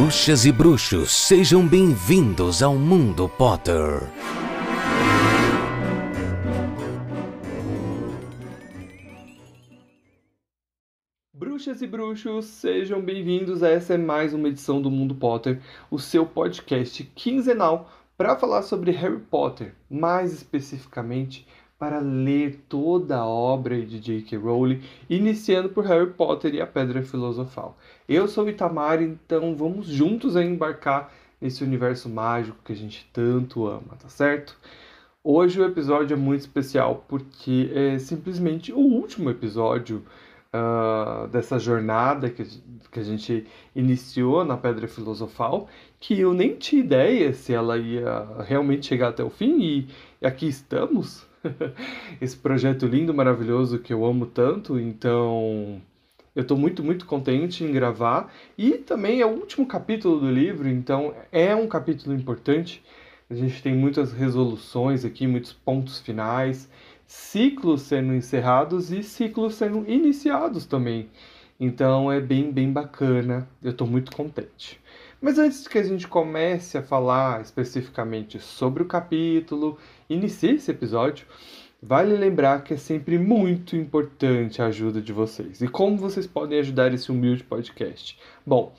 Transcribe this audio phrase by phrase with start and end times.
[0.00, 4.00] Bruxas e bruxos, sejam bem-vindos ao Mundo Potter.
[11.34, 15.60] Bruxas e bruxos, sejam bem-vindos a essa é mais uma edição do Mundo Potter,
[15.90, 21.46] o seu podcast quinzenal para falar sobre Harry Potter, mais especificamente
[21.80, 24.36] para ler toda a obra de J.K.
[24.36, 27.74] Rowling, iniciando por Harry Potter e a Pedra Filosofal.
[28.06, 33.66] Eu sou o Itamar, então vamos juntos embarcar nesse universo mágico que a gente tanto
[33.66, 34.58] ama, tá certo?
[35.24, 40.04] Hoje o episódio é muito especial porque é simplesmente o último episódio
[40.54, 42.44] uh, dessa jornada que,
[42.92, 45.66] que a gente iniciou na Pedra Filosofal,
[45.98, 49.88] que eu nem tinha ideia se ela ia realmente chegar até o fim e
[50.22, 51.29] aqui estamos.
[52.20, 54.78] esse projeto lindo, maravilhoso que eu amo tanto.
[54.78, 55.80] Então,
[56.34, 58.32] eu estou muito, muito contente em gravar.
[58.56, 62.82] E também é o último capítulo do livro, então é um capítulo importante.
[63.28, 66.68] A gente tem muitas resoluções aqui, muitos pontos finais,
[67.06, 71.08] ciclos sendo encerrados e ciclos sendo iniciados também.
[71.58, 73.48] Então é bem, bem bacana.
[73.62, 74.80] Eu estou muito contente.
[75.20, 79.78] Mas antes que a gente comece a falar especificamente sobre o capítulo,
[80.10, 81.26] inicie esse episódio,
[81.80, 85.62] vale lembrar que é sempre muito importante a ajuda de vocês.
[85.62, 88.18] E como vocês podem ajudar esse humilde podcast?
[88.44, 88.74] Bom,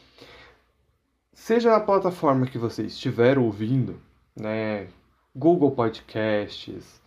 [1.34, 4.00] seja na plataforma que você estiver ouvindo,
[4.40, 4.88] né,
[5.36, 7.02] Google Podcasts,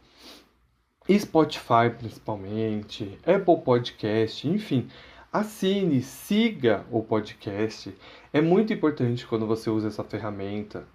[1.19, 4.89] Spotify principalmente, Apple Podcast, enfim,
[5.30, 7.95] assine, siga o podcast.
[8.33, 10.86] É muito importante quando você usa essa ferramenta.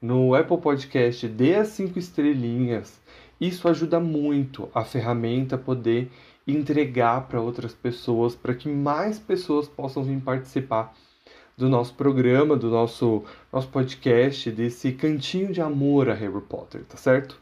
[0.00, 3.00] No Apple Podcast, dê as cinco estrelinhas.
[3.40, 6.10] Isso ajuda muito a ferramenta poder
[6.46, 10.94] entregar para outras pessoas, para que mais pessoas possam vir participar
[11.56, 16.98] do nosso programa, do nosso, nosso podcast, desse cantinho de amor a Harry Potter, tá
[16.98, 17.40] certo?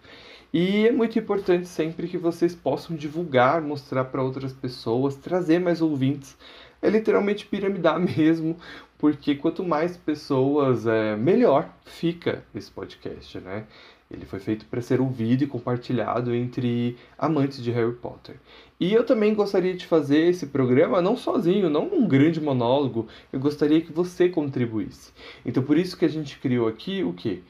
[0.52, 5.82] E é muito importante sempre que vocês possam divulgar, mostrar para outras pessoas, trazer mais
[5.82, 6.36] ouvintes.
[6.80, 8.56] É literalmente piramidar mesmo,
[9.04, 13.66] porque quanto mais pessoas, é, melhor fica esse podcast, né?
[14.10, 18.36] Ele foi feito para ser ouvido e compartilhado entre amantes de Harry Potter.
[18.80, 23.06] E eu também gostaria de fazer esse programa não sozinho, não um grande monólogo.
[23.30, 25.12] Eu gostaria que você contribuísse.
[25.44, 27.42] Então por isso que a gente criou aqui o quê?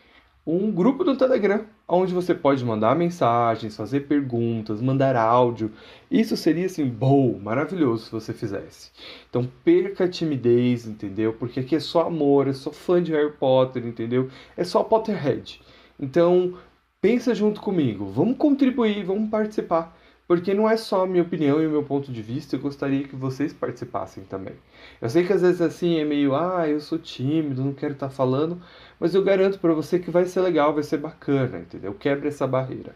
[0.46, 5.72] Um grupo do Telegram, onde você pode mandar mensagens, fazer perguntas, mandar áudio.
[6.10, 8.90] Isso seria assim, bom, maravilhoso se você fizesse.
[9.28, 11.32] Então perca a timidez, entendeu?
[11.32, 14.28] Porque aqui é só amor, é só fã de Harry Potter, entendeu?
[14.56, 15.60] É só Potterhead.
[15.98, 16.54] Então
[17.00, 19.96] pensa junto comigo, vamos contribuir, vamos participar
[20.26, 23.06] porque não é só a minha opinião e o meu ponto de vista, eu gostaria
[23.06, 24.54] que vocês participassem também.
[25.00, 28.08] Eu sei que às vezes assim é meio, ah, eu sou tímido, não quero estar
[28.08, 28.60] tá falando,
[28.98, 31.94] mas eu garanto para você que vai ser legal, vai ser bacana, entendeu?
[31.94, 32.94] Quebra essa barreira.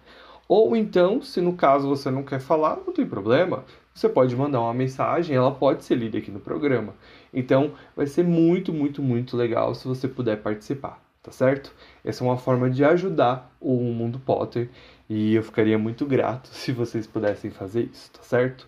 [0.49, 4.61] Ou então, se no caso você não quer falar, não tem problema, você pode mandar
[4.63, 6.95] uma mensagem, ela pode ser lida aqui no programa.
[7.35, 11.75] Então, vai ser muito, muito, muito legal se você puder participar, tá certo?
[12.03, 14.71] Essa é uma forma de ajudar o Mundo Potter
[15.09, 18.67] e eu ficaria muito grato se vocês pudessem fazer isso, tá certo?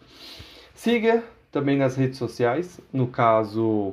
[0.74, 3.92] Siga também nas redes sociais, no caso,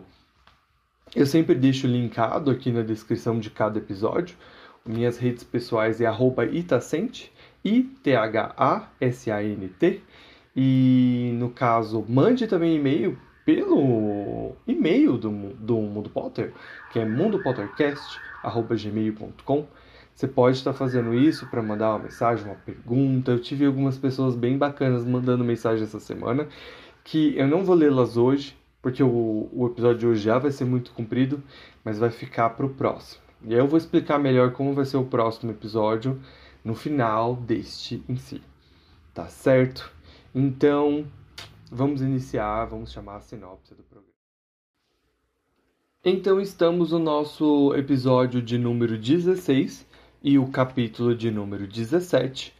[1.15, 4.37] eu sempre deixo linkado aqui na descrição de cada episódio.
[4.85, 6.07] Minhas redes pessoais é
[6.51, 8.03] itacente, I-T-H-A-S-A-N-T.
[10.55, 16.53] E no caso, mande também e-mail pelo e-mail do, do Mundo Potter,
[16.91, 19.67] que é mundopottercast.gmail.com.
[20.17, 23.29] Você pode estar fazendo isso para mandar uma mensagem, uma pergunta.
[23.29, 26.47] Eu tive algumas pessoas bem bacanas mandando mensagem essa semana,
[27.03, 30.66] que eu não vou lê-las hoje, porque o, o episódio de hoje já vai ser
[30.66, 31.44] muito comprido,
[31.85, 33.22] mas vai ficar para o próximo.
[33.44, 36.19] E aí eu vou explicar melhor como vai ser o próximo episódio
[36.66, 38.41] no final deste em si.
[39.13, 39.91] Tá certo?
[40.33, 41.06] Então,
[41.72, 44.12] vamos iniciar, vamos chamar a sinopse do programa.
[46.03, 49.86] Então, estamos no nosso episódio de número 16,
[50.23, 52.53] e o capítulo de número 17,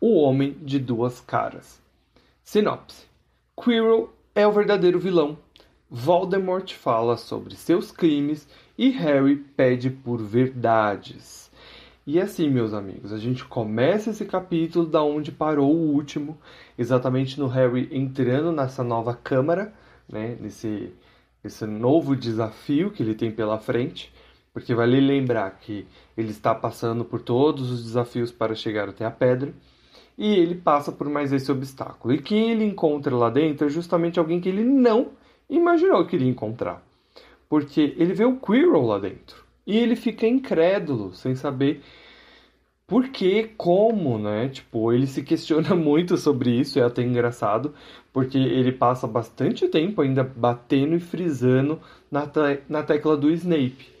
[0.00, 1.80] O Homem de Duas Caras.
[2.42, 3.06] Sinopse:
[3.56, 5.38] Quirrell é o verdadeiro vilão.
[5.90, 8.48] Voldemort fala sobre seus crimes
[8.78, 11.50] e Harry pede por verdades.
[12.06, 16.38] E assim, meus amigos, a gente começa esse capítulo da onde parou o último,
[16.78, 19.72] exatamente no Harry entrando nessa nova câmara,
[20.08, 20.92] né, nesse,
[21.44, 24.12] nesse novo desafio que ele tem pela frente.
[24.52, 25.86] Porque vale lembrar que
[26.16, 29.54] ele está passando por todos os desafios para chegar até a pedra
[30.18, 32.12] e ele passa por mais esse obstáculo.
[32.14, 35.12] E quem ele encontra lá dentro é justamente alguém que ele não
[35.48, 36.82] imaginou que iria encontrar.
[37.48, 41.82] porque ele vê o Quirrell lá dentro e ele fica incrédulo, sem saber
[42.86, 44.48] por que, como, né?
[44.48, 47.72] Tipo, ele se questiona muito sobre isso, é até engraçado,
[48.12, 51.80] porque ele passa bastante tempo ainda batendo e frisando
[52.10, 53.99] na, te na tecla do Snape.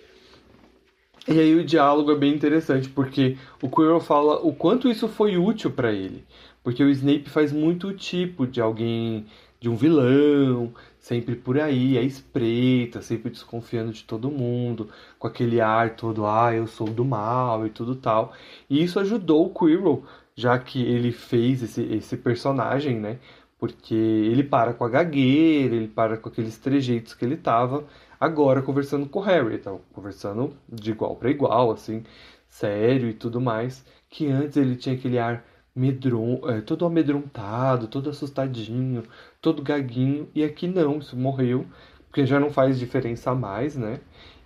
[1.32, 5.36] E aí o diálogo é bem interessante, porque o Quirrell fala o quanto isso foi
[5.36, 6.24] útil para ele.
[6.60, 9.24] Porque o Snape faz muito o tipo de alguém,
[9.60, 14.88] de um vilão, sempre por aí, é espreita, sempre desconfiando de todo mundo,
[15.20, 18.32] com aquele ar todo, ah, eu sou do mal e tudo tal.
[18.68, 20.02] E isso ajudou o Quirrell,
[20.34, 23.18] já que ele fez esse, esse personagem, né?
[23.56, 27.84] Porque ele para com a gagueira, ele para com aqueles trejeitos que ele tava
[28.20, 32.04] agora conversando com o Harry, então conversando de igual para igual, assim,
[32.48, 35.44] sério e tudo mais, que antes ele tinha aquele ar
[35.74, 39.04] medron, é, todo amedrontado, todo assustadinho,
[39.40, 41.64] todo gaguinho, e aqui não, isso morreu,
[42.08, 44.00] porque já não faz diferença mais, né?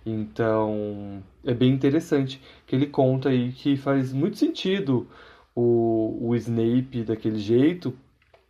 [0.05, 5.07] Então é bem interessante que ele conta aí que faz muito sentido
[5.55, 7.93] o, o Snape daquele jeito,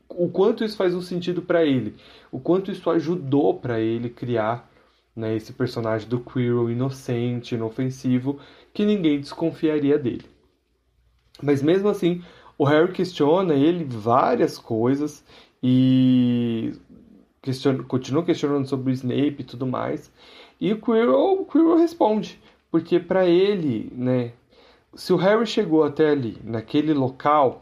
[0.10, 1.95] o quanto isso faz um sentido para ele,
[2.31, 4.69] o quanto isso ajudou para ele criar
[5.15, 8.39] né, esse personagem do Quirrell inocente, inofensivo,
[8.73, 10.25] que ninguém desconfiaria dele.
[11.41, 12.23] Mas mesmo assim,
[12.57, 15.23] o Harry questiona ele várias coisas
[15.62, 16.73] e
[17.41, 20.12] questiona, continua questionando sobre o Snape e tudo mais.
[20.59, 22.41] E o Quirrell, o Quirrell responde,
[22.71, 24.33] porque para ele, né,
[24.94, 27.62] se o Harry chegou até ali, naquele local,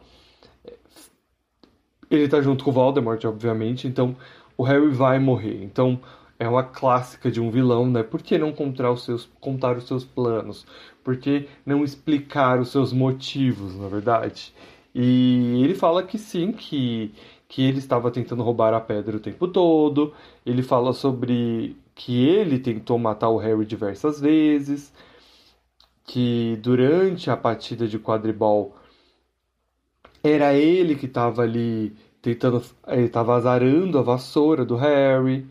[2.09, 4.15] ele tá junto com o Voldemort, obviamente, então
[4.55, 5.63] o Harry vai morrer.
[5.63, 5.99] Então
[6.43, 8.03] é uma clássica de um vilão, né?
[8.03, 10.65] Por que não contar os seus, contar os seus planos?
[11.03, 14.53] Por que não explicar os seus motivos, na verdade?
[14.93, 17.13] E ele fala que sim, que,
[17.47, 20.13] que ele estava tentando roubar a pedra o tempo todo.
[20.45, 24.93] Ele fala sobre que ele tentou matar o Harry diversas vezes.
[26.05, 28.75] Que durante a partida de quadribol
[30.23, 32.61] era ele que estava ali tentando.
[32.87, 35.47] Ele estava azarando a vassoura do Harry.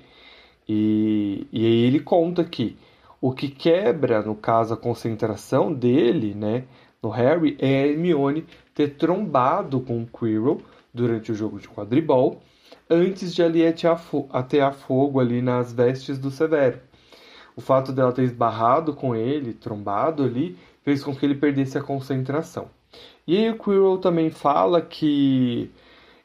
[0.68, 2.76] E, e aí ele conta que
[3.20, 6.64] o que quebra, no caso, a concentração dele, né,
[7.02, 8.44] no Harry, é a Hermione
[8.74, 10.60] ter trombado com o Quirrell
[10.92, 12.42] durante o jogo de quadribol,
[12.88, 16.80] antes de ali atear fogo ali nas vestes do Severo.
[17.54, 21.82] O fato dela ter esbarrado com ele, trombado ali, fez com que ele perdesse a
[21.82, 22.68] concentração.
[23.26, 25.70] E aí o Quirrell também fala que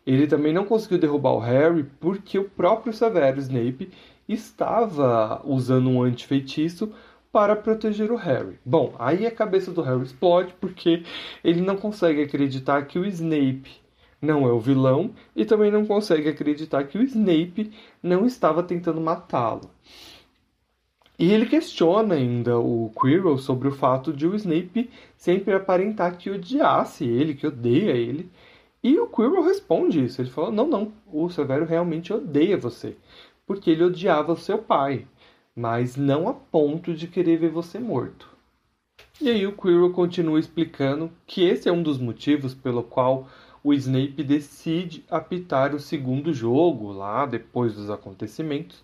[0.05, 3.91] ele também não conseguiu derrubar o Harry porque o próprio Severo Snape
[4.27, 6.91] estava usando um antifeitiço
[7.31, 8.59] para proteger o Harry.
[8.65, 11.03] Bom, aí a cabeça do Harry explode porque
[11.43, 13.71] ele não consegue acreditar que o Snape
[14.21, 17.71] não é o vilão e também não consegue acreditar que o Snape
[18.01, 19.69] não estava tentando matá-lo.
[21.19, 26.29] E ele questiona ainda o Quirrell sobre o fato de o Snape sempre aparentar que
[26.29, 28.29] odiasse ele, que odeia ele.
[28.83, 30.21] E o Quirrell responde isso.
[30.21, 32.95] Ele fala: Não, não, o Severo realmente odeia você
[33.47, 35.07] porque ele odiava seu pai,
[35.55, 38.29] mas não a ponto de querer ver você morto.
[39.19, 43.27] E aí o Quirrell continua explicando que esse é um dos motivos pelo qual
[43.63, 48.83] o Snape decide apitar o segundo jogo lá depois dos acontecimentos,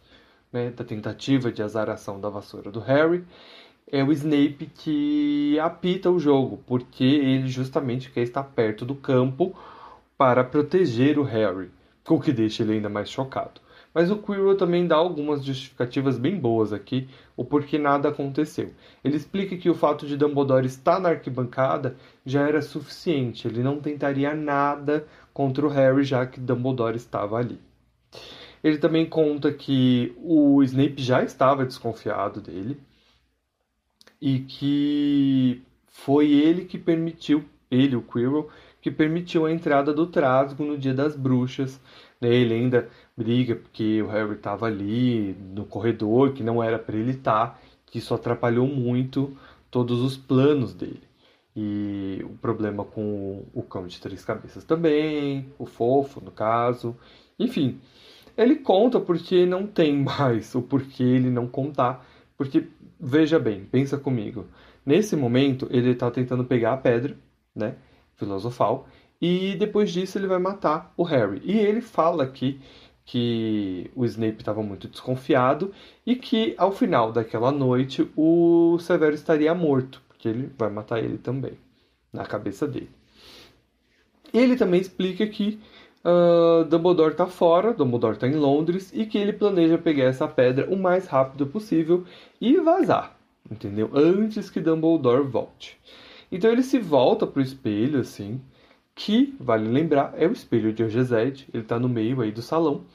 [0.52, 3.24] né, da tentativa de azaração da vassoura do Harry.
[3.92, 9.56] É o Snape que apita o jogo, porque ele justamente quer estar perto do campo
[10.18, 11.70] para proteger o Harry,
[12.08, 13.62] o que deixa ele ainda mais chocado.
[13.94, 17.08] Mas o Quirrell também dá algumas justificativas bem boas aqui,
[17.38, 18.74] o porquê nada aconteceu.
[19.04, 21.96] Ele explica que o fato de Dumbledore estar na arquibancada
[22.26, 27.60] já era suficiente, ele não tentaria nada contra o Harry já que Dumbledore estava ali.
[28.64, 32.80] Ele também conta que o Snape já estava desconfiado dele
[34.22, 38.50] e que foi ele que permitiu, ele, o Quirrell,
[38.82, 41.80] que permitiu a entrada do Trasgo no Dia das Bruxas.
[42.28, 47.12] Ele ainda briga porque o Harry estava ali no corredor, que não era para ele
[47.12, 49.36] estar, tá, que isso atrapalhou muito
[49.70, 51.02] todos os planos dele.
[51.56, 56.96] E o problema com o cão de três cabeças também, o fofo no caso.
[57.38, 57.80] Enfim,
[58.36, 62.06] ele conta porque não tem mais o porquê ele não contar.
[62.38, 62.68] Porque,
[63.00, 64.48] veja bem, pensa comigo.
[64.86, 67.16] Nesse momento, ele está tentando pegar a pedra,
[67.56, 67.76] né?
[68.16, 68.88] Filosofal.
[69.26, 71.42] E depois disso ele vai matar o Harry.
[71.46, 72.60] E ele fala aqui
[73.06, 75.72] que o Snape estava muito desconfiado
[76.06, 81.18] e que ao final daquela noite o Severo estaria morto, porque ele vai matar ele
[81.18, 81.54] também,
[82.12, 82.90] na cabeça dele.
[84.34, 85.58] Ele também explica que
[86.04, 90.70] uh, Dumbledore tá fora, Dumbledore tá em Londres e que ele planeja pegar essa pedra
[90.70, 92.04] o mais rápido possível
[92.42, 93.16] e vazar,
[93.50, 93.90] entendeu?
[93.94, 95.80] Antes que Dumbledore volte.
[96.30, 98.42] Então ele se volta pro espelho assim,
[98.96, 102.86] que vale lembrar é o espelho de Ogezed, ele tá no meio aí do salão.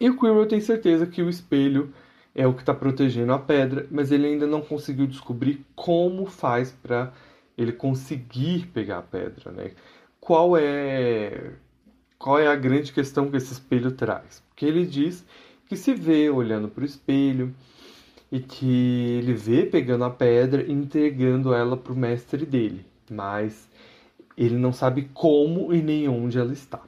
[0.00, 1.92] E o Quirrell tem certeza que o espelho
[2.34, 6.70] é o que está protegendo a pedra, mas ele ainda não conseguiu descobrir como faz
[6.70, 7.12] para
[7.56, 9.70] ele conseguir pegar a pedra, né?
[10.20, 11.52] Qual é
[12.18, 14.42] qual é a grande questão que esse espelho traz?
[14.48, 15.24] Porque ele diz
[15.66, 17.54] que se vê olhando para o espelho
[18.30, 23.68] e que ele vê pegando a pedra e entregando ela para o mestre dele, mas
[24.36, 26.80] ele não sabe como e nem onde ela está.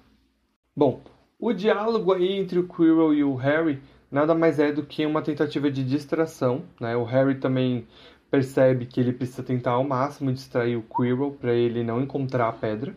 [0.76, 1.00] Bom,
[1.38, 5.23] o diálogo aí entre o Quirrell e o Harry nada mais é do que uma
[5.23, 6.64] tentativa de distração.
[6.81, 6.97] Né?
[6.97, 7.87] O Harry também
[8.31, 12.52] percebe que ele precisa tentar ao máximo distrair o Quirrell para ele não encontrar a
[12.52, 12.95] pedra.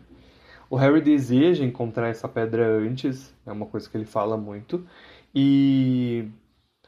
[0.68, 4.86] O Harry deseja encontrar essa pedra antes, é uma coisa que ele fala muito.
[5.34, 6.28] E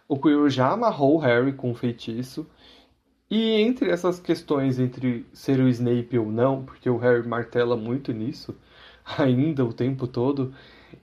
[0.09, 2.47] o Quirrell já amarrou o Harry com um feitiço.
[3.35, 8.13] E entre essas questões entre ser o Snape ou não, porque o Harry martela muito
[8.13, 8.57] nisso,
[9.19, 10.55] ainda o tempo todo,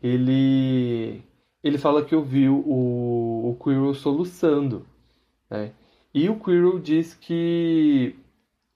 [0.01, 1.21] ele
[1.61, 4.85] ele fala que ouviu o, o Quirrell soluçando,
[5.49, 5.73] né?
[6.13, 8.15] E o Quirrell diz que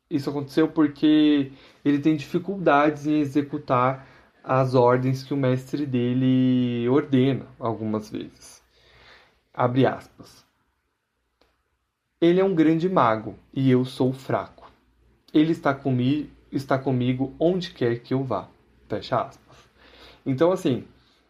[0.09, 1.51] isso aconteceu porque
[1.85, 4.07] ele tem dificuldades em executar
[4.43, 8.61] as ordens que o mestre dele ordena algumas vezes.
[9.53, 10.44] Abre aspas.
[12.25, 14.71] Ele é um grande mago e eu sou fraco.
[15.31, 18.47] Ele está comigo, está comigo onde quer que eu vá.
[18.89, 19.55] Fecha aspas.
[20.25, 20.85] Então, assim,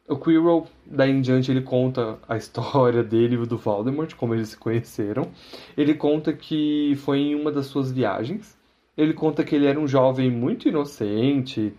[0.07, 4.47] o Quirrell, daí em diante, ele conta a história dele e do Voldemort, como eles
[4.47, 5.29] se conheceram.
[5.75, 8.57] Ele conta que foi em uma das suas viagens.
[8.95, 11.73] Ele conta que ele era um jovem muito inocente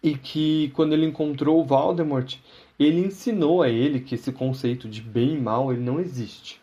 [0.00, 2.36] e que quando ele encontrou o Voldemort,
[2.78, 6.60] ele ensinou a ele que esse conceito de bem e mal ele não existe.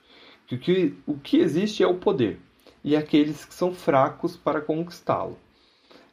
[0.48, 2.40] Que o que, o que existe é o poder
[2.84, 5.38] e aqueles que são fracos para conquistá-lo.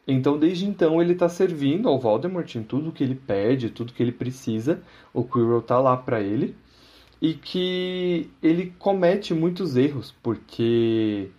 [0.09, 4.03] Então, desde então, ele está servindo ao Voldemort em tudo que ele pede, tudo que
[4.03, 4.83] ele precisa.
[5.13, 6.57] O Quirrell está lá para ele.
[7.21, 11.31] E que ele comete muitos erros, porque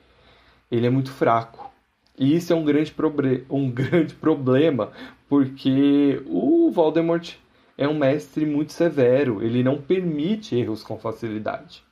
[0.71, 1.73] ele é muito fraco.
[2.17, 2.93] E isso é um grande,
[3.49, 4.91] um grande problema,
[5.27, 7.33] porque o Voldemort
[7.77, 11.83] é um mestre muito severo, ele não permite erros com facilidade.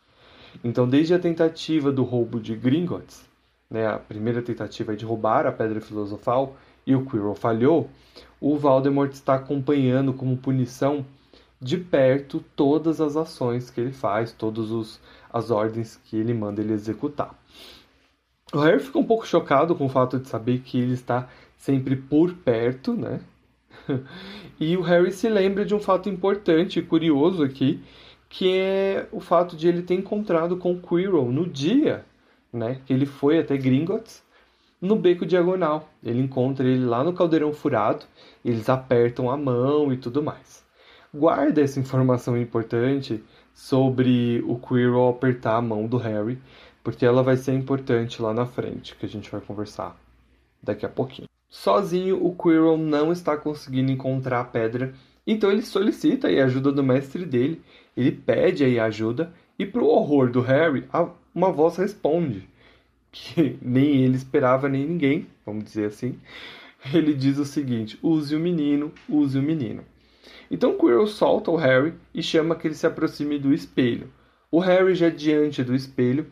[0.64, 3.24] Então, desde a tentativa do roubo de Gringotts,
[3.70, 6.56] né, a primeira tentativa de roubar a Pedra Filosofal,
[6.86, 7.90] e o Quirrell falhou,
[8.40, 11.06] o Voldemort está acompanhando como punição
[11.62, 15.00] de perto todas as ações que ele faz, todas
[15.32, 17.36] as ordens que ele manda ele executar.
[18.52, 21.96] O Harry fica um pouco chocado com o fato de saber que ele está sempre
[21.96, 23.22] por perto, né?
[24.60, 27.82] e o Harry se lembra de um fato importante e curioso aqui,
[28.32, 32.04] que é o fato de ele ter encontrado com Quirrell no dia
[32.52, 34.24] né, que ele foi até Gringotts,
[34.80, 35.90] no beco diagonal.
[36.04, 38.06] Ele encontra ele lá no caldeirão furado,
[38.44, 40.66] eles apertam a mão e tudo mais.
[41.14, 43.24] Guarda essa informação importante
[43.54, 46.40] sobre o Quirrell apertar a mão do Harry,
[46.84, 49.96] porque ela vai ser importante lá na frente, que a gente vai conversar
[50.64, 51.28] daqui a pouquinho.
[51.50, 54.94] Sozinho, o Quirrell não está conseguindo encontrar a pedra,
[55.28, 57.62] então ele solicita a ajuda do mestre dele.
[57.96, 60.86] Ele pede aí ajuda e, para o horror do Harry,
[61.34, 62.48] uma voz responde
[63.12, 66.18] que nem ele esperava, nem ninguém, vamos dizer assim.
[66.94, 69.84] Ele diz o seguinte: use o menino, use o menino.
[70.50, 74.12] Então Quirrell solta o Harry e chama que ele se aproxime do espelho.
[74.50, 76.28] O Harry, já diante do espelho,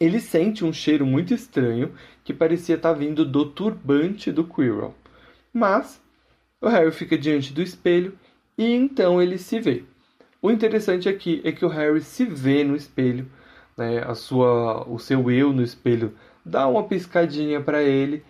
[0.00, 1.92] ele sente um cheiro muito estranho
[2.24, 4.94] que parecia estar vindo do turbante do Quirrell.
[5.52, 6.00] Mas
[6.60, 8.18] o Harry fica diante do espelho
[8.56, 9.84] e então ele se vê.
[10.42, 13.30] O interessante aqui é que o Harry se vê no espelho
[13.76, 16.12] né, a sua, o seu eu no espelho
[16.44, 18.24] dá uma piscadinha para ele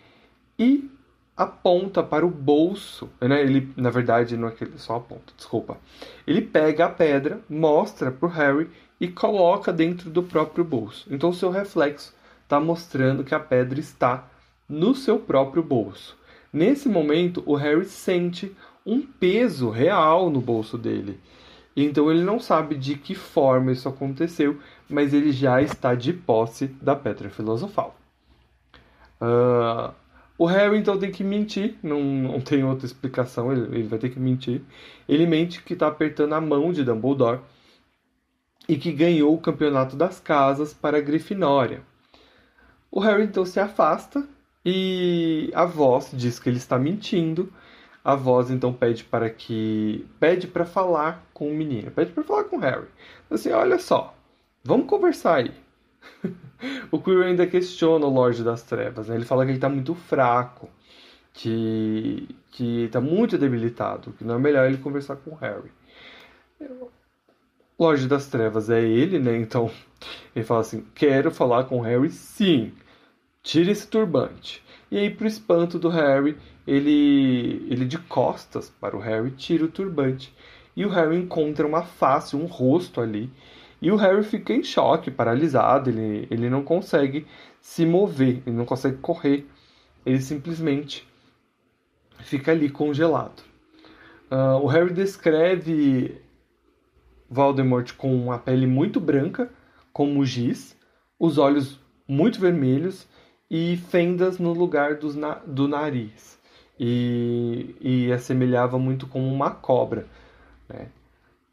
[0.59, 0.91] e
[1.35, 3.41] aponta para o bolso, né?
[3.41, 5.79] Ele, na verdade, não é que ele só aponta, desculpa.
[6.27, 8.69] Ele pega a pedra, mostra para o Harry
[9.01, 11.09] e coloca dentro do próprio bolso.
[11.11, 14.29] Então, o seu reflexo está mostrando que a pedra está
[14.69, 16.17] no seu próprio bolso.
[16.53, 18.55] Nesse momento, o Harry sente
[18.85, 21.19] um peso real no bolso dele.
[21.77, 26.67] Então ele não sabe de que forma isso aconteceu, mas ele já está de posse
[26.67, 27.97] da pedra filosofal.
[29.21, 29.95] Uh,
[30.37, 34.11] o Harry então tem que mentir, não, não tem outra explicação, ele, ele vai ter
[34.11, 34.63] que mentir.
[35.09, 37.41] Ele mente que está apertando a mão de Dumbledore
[38.69, 41.83] e que ganhou o campeonato das casas para a Grifinória.
[42.91, 44.27] O Harry então se afasta
[44.65, 47.53] e a voz diz que ele está mentindo.
[48.05, 52.45] A voz então pede para que pede para falar com o menino, pede para falar
[52.45, 52.87] com o Harry.
[53.31, 54.15] Assim, olha só,
[54.65, 55.53] vamos conversar aí.
[56.91, 59.15] o Quirrell ainda questiona o Lorde das Trevas, né?
[59.15, 60.69] ele fala que ele está muito fraco,
[61.33, 65.71] que que está muito debilitado, que não é melhor ele conversar com o Harry.
[67.79, 69.37] Lorde das Trevas é ele, né?
[69.37, 69.71] Então
[70.37, 72.73] ele fala assim: quero falar com o Harry, sim.
[73.43, 74.63] Tire esse turbante.
[74.93, 79.69] E aí, pro espanto do Harry, ele, ele de costas para o Harry tira o
[79.69, 80.37] turbante.
[80.77, 83.31] E o Harry encontra uma face, um rosto ali.
[83.81, 85.89] E o Harry fica em choque, paralisado.
[85.89, 87.27] Ele, ele não consegue
[87.59, 89.47] se mover, ele não consegue correr.
[90.05, 91.09] Ele simplesmente
[92.19, 93.43] fica ali congelado.
[94.31, 96.21] Uh, o Harry descreve
[97.31, 99.51] Voldemort com uma pele muito branca,
[99.91, 100.77] como giz,
[101.19, 103.09] os olhos muito vermelhos
[103.53, 106.41] e fendas no lugar na do nariz.
[106.81, 110.07] E, e assemelhava muito com uma cobra.
[110.67, 110.89] Né?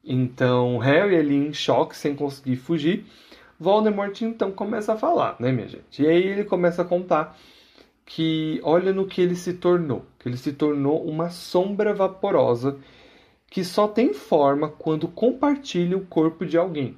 [0.01, 3.06] Então, Harry ali em choque, sem conseguir fugir.
[3.60, 6.01] Voldemort então começa a falar, né, minha gente?
[6.01, 7.38] E aí ele começa a contar
[8.06, 12.79] que olha no que ele se tornou, que ele se tornou uma sombra vaporosa
[13.51, 16.96] que só tem forma quando compartilha o corpo de alguém,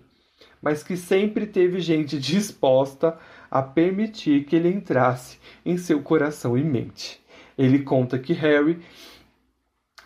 [0.61, 3.17] mas que sempre teve gente disposta
[3.51, 7.21] a permitir que ele entrasse em seu coração e mente.
[7.57, 8.79] Ele conta que Harry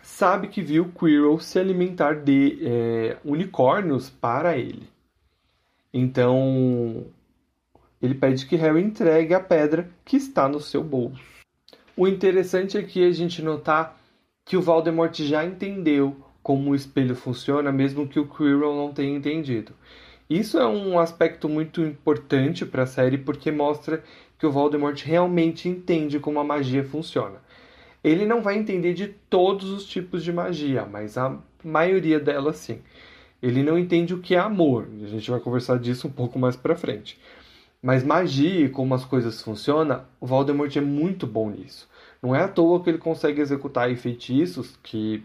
[0.02, 4.88] sabe que viu Quirrell se alimentar de é, unicórnios para ele.
[5.94, 7.06] Então,
[8.02, 11.22] ele pede que Harry entregue a pedra que está no seu bolso.
[11.96, 13.98] O interessante aqui é a gente notar
[14.44, 19.16] que o Voldemort já entendeu como o espelho funciona, mesmo que o Quirrell não tenha
[19.16, 19.72] entendido.
[20.28, 24.02] Isso é um aspecto muito importante para a série porque mostra
[24.38, 27.36] que o Voldemort realmente entende como a magia funciona.
[28.02, 32.80] Ele não vai entender de todos os tipos de magia, mas a maioria delas sim.
[33.42, 34.88] Ele não entende o que é amor.
[35.02, 37.18] A gente vai conversar disso um pouco mais para frente.
[37.80, 41.88] Mas magia e como as coisas funcionam, o Voldemort é muito bom nisso.
[42.20, 45.22] Não é à toa que ele consegue executar feitiços que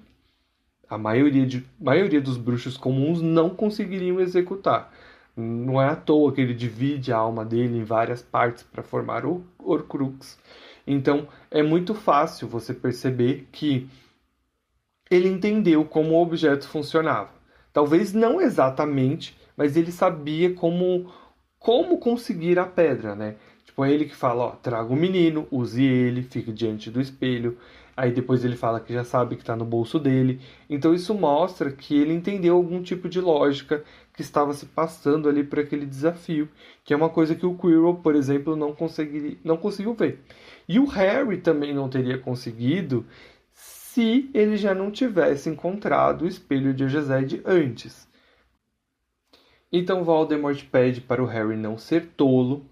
[0.91, 4.91] a maioria, de, maioria dos bruxos comuns não conseguiriam executar.
[5.37, 9.25] Não é à toa que ele divide a alma dele em várias partes para formar
[9.25, 10.37] o Horcrux.
[10.85, 13.89] Então é muito fácil você perceber que
[15.09, 17.31] ele entendeu como o objeto funcionava.
[17.71, 21.09] Talvez não exatamente, mas ele sabia como
[21.57, 23.35] como conseguir a pedra, né?
[23.63, 27.57] Tipo, é ele que fala, ó, traga o menino, use ele, fique diante do espelho,
[28.01, 30.41] Aí depois ele fala que já sabe que está no bolso dele.
[30.67, 35.43] Então isso mostra que ele entendeu algum tipo de lógica que estava se passando ali
[35.43, 36.49] para aquele desafio,
[36.83, 40.19] que é uma coisa que o Quirrell, por exemplo, não, consegui, não conseguiu ver.
[40.67, 43.05] E o Harry também não teria conseguido
[43.53, 48.07] se ele já não tivesse encontrado o espelho de Egesed antes.
[49.71, 52.65] Então Voldemort pede para o Harry não ser tolo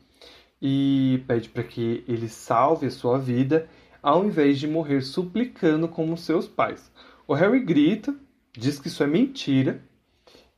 [0.59, 3.69] e pede para que ele salve a sua vida
[4.01, 6.91] ao invés de morrer suplicando como seus pais.
[7.27, 8.15] O Harry grita,
[8.51, 9.81] diz que isso é mentira,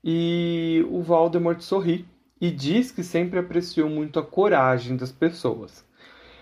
[0.03, 2.05] e o Voldemort sorri
[2.39, 5.85] e diz que sempre apreciou muito a coragem das pessoas.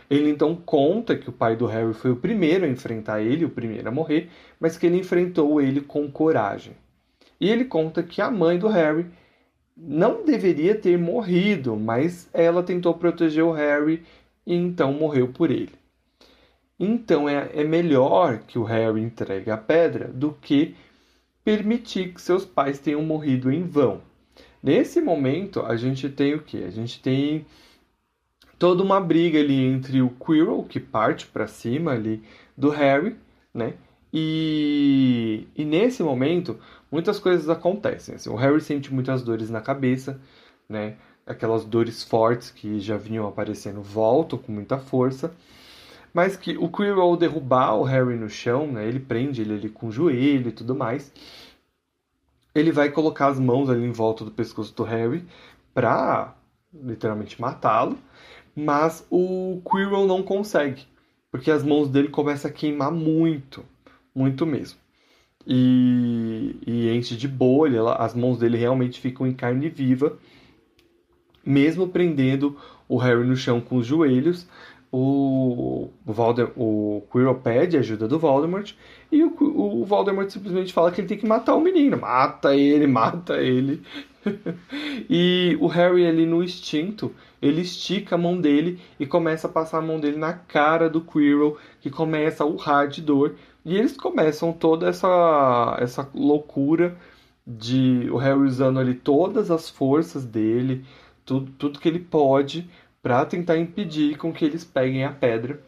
[0.10, 3.50] Ele então conta que o pai do Harry foi o primeiro a enfrentar ele, o
[3.50, 6.74] primeiro a morrer, mas que ele enfrentou ele com coragem.
[7.40, 9.06] E ele conta que a mãe do Harry
[9.78, 14.04] não deveria ter morrido, mas ela tentou proteger o Harry
[14.46, 15.79] e então morreu por ele.
[16.80, 20.76] Então é, é melhor que o Harry entregue a pedra do que
[21.44, 24.02] permitir que seus pais tenham morrido em vão.
[24.62, 26.64] Nesse momento, a gente tem o que?
[26.64, 27.46] A gente tem
[28.58, 32.22] toda uma briga ali entre o Quirrell, que parte para cima ali
[32.58, 33.16] do Harry,
[33.54, 33.74] né?
[34.14, 36.60] E, e nesse momento,
[36.92, 38.16] muitas coisas acontecem.
[38.16, 40.20] Assim, o Harry sente muitas dores na cabeça,
[40.68, 40.98] né?
[41.26, 45.34] Aquelas dores fortes que já vinham aparecendo voltam com muita força.
[46.14, 49.88] Mas que o Quirrell, derrubar o Harry no chão, né, ele prende ele ali com
[49.88, 51.12] o joelho e tudo mais.
[52.54, 55.24] Ele vai colocar as mãos ali em volta do pescoço do Harry
[55.74, 56.36] pra
[56.74, 57.98] literalmente matá-lo.
[58.56, 60.84] Mas o Quirrell não consegue,
[61.32, 63.64] porque as mãos dele começam a queimar muito,
[64.14, 64.80] muito mesmo.
[65.48, 70.18] E, e enche de bolha, as mãos dele realmente ficam em carne viva,
[71.46, 74.48] mesmo prendendo o Harry no chão com os joelhos,
[74.92, 75.90] o,
[76.56, 78.74] o, Quirrell pede ajuda do Voldemort
[79.12, 81.98] e o, o Voldemort simplesmente fala que ele tem que matar o menino.
[81.98, 83.84] Mata ele, mata ele.
[85.10, 89.78] e o Harry ali no instinto, ele estica a mão dele e começa a passar
[89.78, 93.36] a mão dele na cara do Quirrell, que começa a urrar de dor.
[93.64, 96.98] E eles começam toda essa, essa loucura
[97.46, 100.86] de o Harry usando ali todas as forças dele,
[101.26, 102.70] tudo, tudo que ele pode
[103.02, 105.62] para tentar impedir com que eles peguem a pedra.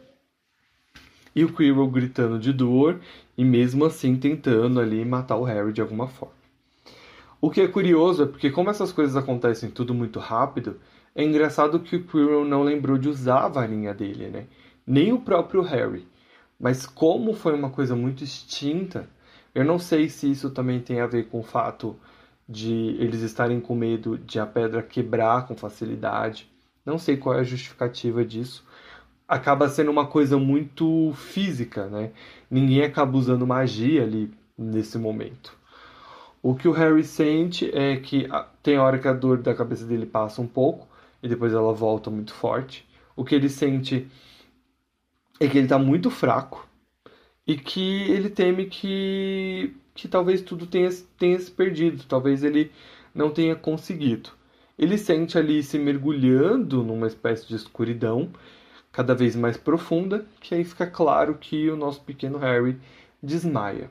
[1.34, 3.00] E o Quirrell gritando de dor
[3.36, 6.34] e mesmo assim tentando ali matar o Harry de alguma forma.
[7.40, 10.78] O que é curioso é porque como essas coisas acontecem tudo muito rápido,
[11.14, 14.46] é engraçado que o Quirrell não lembrou de usar a varinha dele, né?
[14.86, 16.06] Nem o próprio Harry.
[16.60, 19.08] Mas como foi uma coisa muito extinta,
[19.54, 21.96] eu não sei se isso também tem a ver com o fato
[22.48, 26.51] de eles estarem com medo de a pedra quebrar com facilidade.
[26.84, 28.64] Não sei qual é a justificativa disso.
[29.26, 32.10] Acaba sendo uma coisa muito física, né?
[32.50, 35.56] Ninguém acaba usando magia ali nesse momento.
[36.42, 38.28] O que o Harry sente é que
[38.62, 40.88] tem hora que a dor da cabeça dele passa um pouco
[41.22, 42.84] e depois ela volta muito forte.
[43.14, 44.08] O que ele sente
[45.38, 46.66] é que ele está muito fraco
[47.46, 52.72] e que ele teme que, que talvez tudo tenha, tenha se perdido, talvez ele
[53.14, 54.30] não tenha conseguido.
[54.78, 58.30] Ele sente ali se mergulhando numa espécie de escuridão
[58.90, 62.78] cada vez mais profunda, que aí fica claro que o nosso pequeno Harry
[63.22, 63.90] desmaia.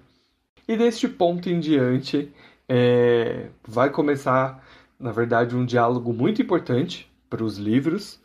[0.68, 2.32] E deste ponto em diante
[2.70, 4.64] é, vai começar,
[5.00, 8.22] na verdade, um diálogo muito importante para os livros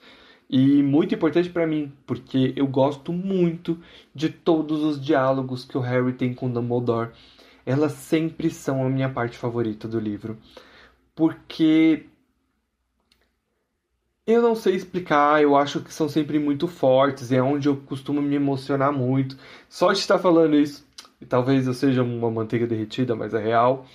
[0.49, 3.79] e muito importante para mim, porque eu gosto muito
[4.14, 7.11] de todos os diálogos que o Harry tem com Dumbledore.
[7.64, 10.38] Elas sempre são a minha parte favorita do livro,
[11.14, 12.07] porque
[14.27, 18.21] eu não sei explicar, eu acho que são sempre muito fortes, é onde eu costumo
[18.21, 19.37] me emocionar muito.
[19.69, 20.87] Só de estar falando isso,
[21.29, 23.87] talvez eu seja uma manteiga derretida, mas é real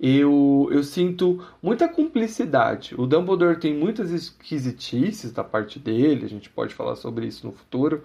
[0.00, 2.94] eu, eu sinto muita cumplicidade.
[2.98, 7.52] O Dumbledore tem muitas esquisitices da parte dele, a gente pode falar sobre isso no
[7.52, 8.02] futuro,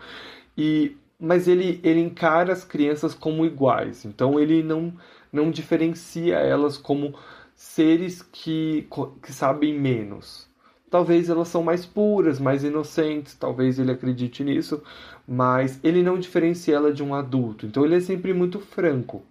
[0.58, 4.94] e mas ele, ele encara as crianças como iguais, então ele não,
[5.32, 7.16] não diferencia elas como
[7.56, 8.86] seres que,
[9.24, 10.46] que sabem menos.
[10.90, 14.82] Talvez elas são mais puras, mais inocentes, talvez ele acredite nisso,
[15.28, 17.66] mas ele não diferencia ela de um adulto.
[17.66, 19.24] Então ele é sempre muito franco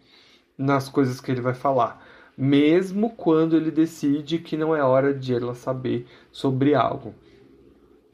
[0.58, 2.04] nas coisas que ele vai falar
[2.36, 7.14] mesmo quando ele decide que não é hora de ela saber sobre algo.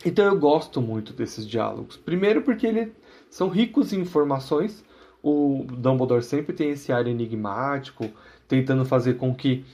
[0.05, 1.97] Então eu gosto muito desses diálogos.
[1.97, 2.91] Primeiro porque eles
[3.29, 4.85] são ricos em informações.
[5.23, 8.11] O Dumbledore sempre tem esse ar enigmático,
[8.49, 9.65] tentando fazer com que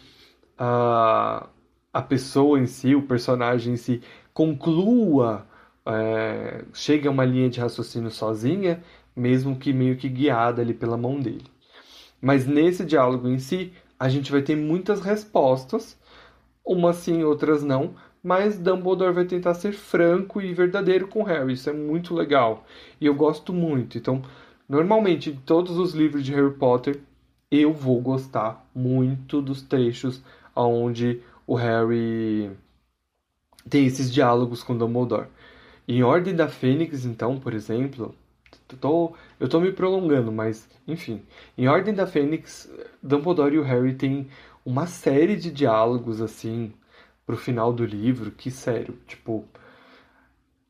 [0.58, 1.48] a,
[1.96, 4.02] a pessoa em si, o personagem em si,
[4.34, 5.46] conclua,
[5.86, 8.82] é, chegue a uma linha de raciocínio sozinha,
[9.16, 11.46] mesmo que meio que guiada ali pela mão dele.
[12.20, 15.98] Mas nesse diálogo em si, a gente vai ter muitas respostas,
[16.62, 21.54] umas sim, outras não, mas Dumbledore vai tentar ser franco e verdadeiro com Harry.
[21.54, 22.66] Isso é muito legal
[23.00, 23.96] e eu gosto muito.
[23.96, 24.20] Então,
[24.68, 27.00] normalmente, de todos os livros de Harry Potter,
[27.50, 30.22] eu vou gostar muito dos trechos
[30.54, 32.50] onde o Harry
[33.68, 35.28] tem esses diálogos com Dumbledore.
[35.88, 38.14] Em Ordem da Fênix, então, por exemplo,
[38.80, 41.22] tô, eu tô me prolongando, mas enfim.
[41.56, 42.70] Em Ordem da Fênix,
[43.02, 44.28] Dumbledore e o Harry têm
[44.64, 46.72] uma série de diálogos assim
[47.24, 49.44] pro final do livro que, sério, tipo.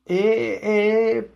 [0.05, 1.29] É, é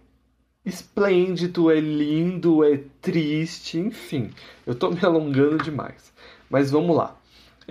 [0.65, 4.31] esplêndido, é lindo, é triste, enfim.
[4.65, 6.13] Eu tô me alongando demais.
[6.49, 7.20] Mas vamos lá.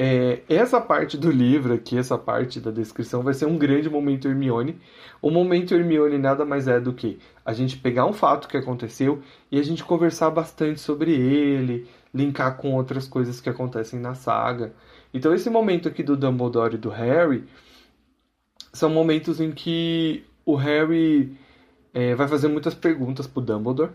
[0.02, 4.26] É, essa parte do livro aqui, essa parte da descrição, vai ser um grande momento
[4.26, 4.80] Hermione.
[5.20, 9.22] O momento Hermione nada mais é do que a gente pegar um fato que aconteceu
[9.52, 14.72] e a gente conversar bastante sobre ele, linkar com outras coisas que acontecem na saga.
[15.12, 17.44] Então, esse momento aqui do Dumbledore e do Harry
[18.72, 21.36] são momentos em que o Harry
[21.92, 23.90] é, vai fazer muitas perguntas pro Dumbledore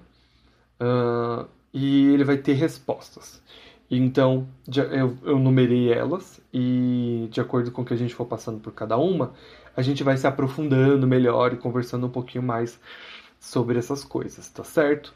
[0.79, 3.41] uh, e ele vai ter respostas.
[3.89, 4.47] Então,
[4.91, 8.73] eu, eu numerei elas e, de acordo com o que a gente for passando por
[8.73, 9.33] cada uma,
[9.75, 12.79] a gente vai se aprofundando melhor e conversando um pouquinho mais
[13.39, 15.13] sobre essas coisas, tá certo?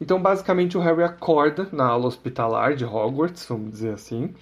[0.00, 4.34] Então, basicamente, o Harry acorda na aula hospitalar de Hogwarts, vamos dizer assim,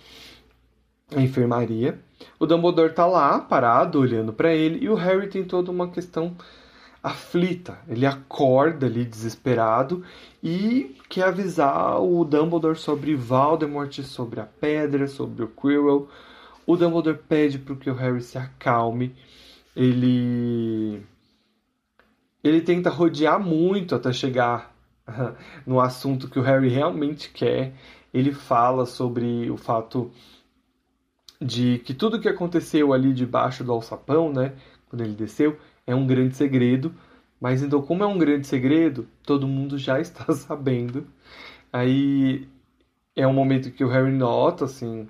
[1.14, 1.98] a enfermaria.
[2.38, 6.36] O Dumbledore tá lá, parado, olhando para ele, e o Harry tem toda uma questão
[7.08, 7.78] aflita.
[7.88, 10.04] Ele acorda ali desesperado
[10.42, 16.08] e quer avisar o Dumbledore sobre Voldemort, sobre a pedra, sobre o Quirrell.
[16.66, 19.14] O Dumbledore pede para que o Harry se acalme.
[19.74, 21.02] Ele
[22.42, 24.74] ele tenta rodear muito até chegar
[25.66, 27.74] no assunto que o Harry realmente quer.
[28.12, 30.10] Ele fala sobre o fato
[31.40, 34.54] de que tudo que aconteceu ali debaixo do alçapão, né,
[34.88, 36.94] quando ele desceu, é um grande segredo,
[37.40, 41.06] mas então, como é um grande segredo, todo mundo já está sabendo.
[41.72, 42.48] Aí
[43.16, 45.08] é um momento que o Harry nota, assim,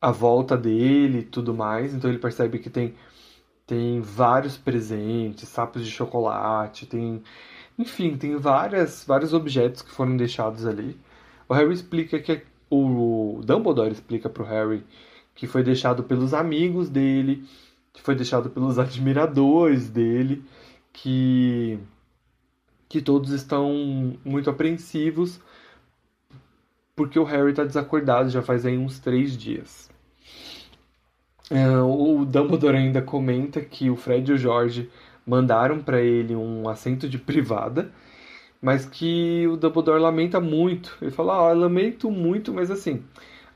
[0.00, 1.94] a volta dele e tudo mais.
[1.94, 2.94] Então ele percebe que tem,
[3.66, 7.22] tem vários presentes, sapos de chocolate, tem.
[7.78, 10.98] Enfim, tem várias, vários objetos que foram deixados ali.
[11.48, 12.42] O Harry explica que.
[12.70, 14.84] O Dumbledore explica pro Harry
[15.34, 17.44] que foi deixado pelos amigos dele,
[17.94, 20.44] que foi deixado pelos admiradores dele,
[20.92, 21.78] que
[22.86, 25.40] que todos estão muito apreensivos
[26.94, 29.90] porque o Harry está desacordado já faz aí uns três dias.
[31.50, 34.90] Uh, o Dumbledore ainda comenta que o Fred e o George
[35.26, 37.90] mandaram para ele um assento de privada,
[38.62, 40.96] mas que o Dumbledore lamenta muito.
[41.02, 43.02] Ele fala: ah, lamento muito, mas assim,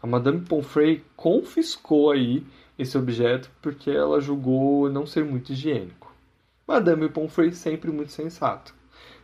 [0.03, 2.45] a Madame Pomfrey confiscou aí
[2.79, 6.15] esse objeto porque ela julgou não ser muito higiênico.
[6.67, 8.79] Madame Pomfrey sempre muito sensato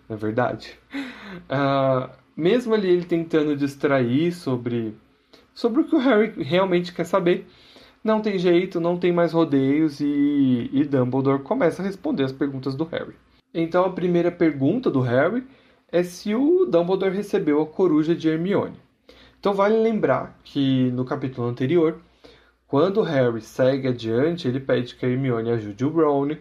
[0.09, 0.79] na é verdade.
[1.49, 4.95] Uh, mesmo ali ele tentando distrair sobre,
[5.55, 7.47] sobre o que o Harry realmente quer saber,
[8.03, 12.75] não tem jeito, não tem mais rodeios e, e Dumbledore começa a responder as perguntas
[12.75, 13.14] do Harry.
[13.53, 15.45] Então a primeira pergunta do Harry
[15.90, 18.77] é se o Dumbledore recebeu a coruja de Hermione.
[19.38, 22.01] Então vale lembrar que no capítulo anterior,
[22.75, 26.37] quando Harry segue adiante, ele pede que a Hermione ajude o Ron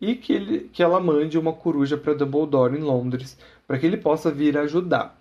[0.00, 3.96] e que, ele, que ela mande uma coruja para Dumbledore em Londres para que ele
[3.96, 5.16] possa vir ajudar.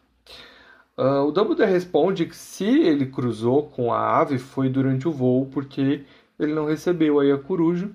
[0.98, 5.46] Uh, o Dumbledore responde que se ele cruzou com a ave foi durante o voo
[5.46, 6.04] porque
[6.40, 7.88] ele não recebeu aí a coruja,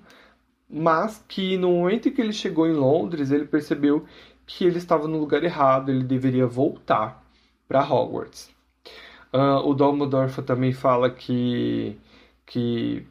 [0.69, 4.05] mas que no momento em que ele chegou em Londres ele percebeu
[4.47, 7.21] que ele estava no lugar errado, ele deveria voltar
[7.67, 8.49] para Hogwarts.
[9.33, 11.97] Uh, o Dumbledore também fala que,
[12.51, 13.07] que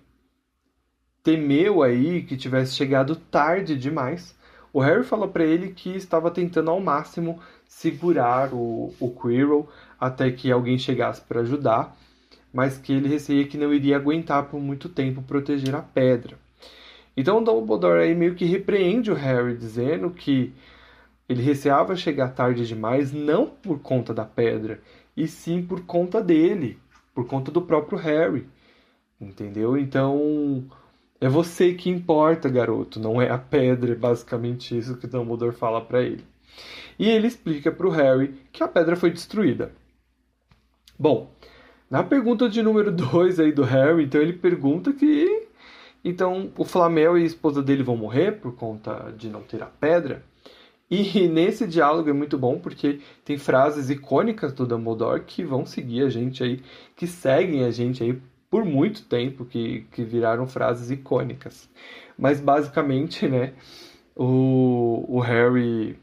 [1.23, 4.37] temeu aí que tivesse chegado tarde demais.
[4.71, 9.67] O Harry fala para ele que estava tentando ao máximo segurar o, o Quirrell
[9.99, 11.97] até que alguém chegasse para ajudar,
[12.53, 16.37] mas que ele receia que não iria aguentar por muito tempo proteger a pedra.
[17.17, 20.53] Então o Dumbledore aí meio que repreende o Harry, dizendo que
[21.27, 24.83] ele receava chegar tarde demais não por conta da pedra,
[25.17, 26.79] e sim por conta dele,
[27.15, 28.47] por conta do próprio Harry.
[29.21, 29.77] Entendeu?
[29.77, 30.65] Então
[31.21, 35.81] é você que importa, garoto, não é a pedra, é basicamente isso que Dumbledore fala
[35.81, 36.25] para ele.
[36.99, 39.73] E ele explica para o Harry que a pedra foi destruída.
[40.99, 41.31] Bom,
[41.91, 45.49] na pergunta de número 2 aí do Harry, então ele pergunta que
[46.03, 49.67] então o Flamel e a esposa dele vão morrer por conta de não ter a
[49.67, 50.23] pedra.
[50.91, 56.05] E nesse diálogo é muito bom porque tem frases icônicas do Dumbledore que vão seguir
[56.05, 56.63] a gente aí,
[56.97, 61.69] que seguem a gente aí por muito tempo, que, que viraram frases icônicas.
[62.19, 63.55] Mas basicamente, né,
[64.17, 65.97] o, o Harry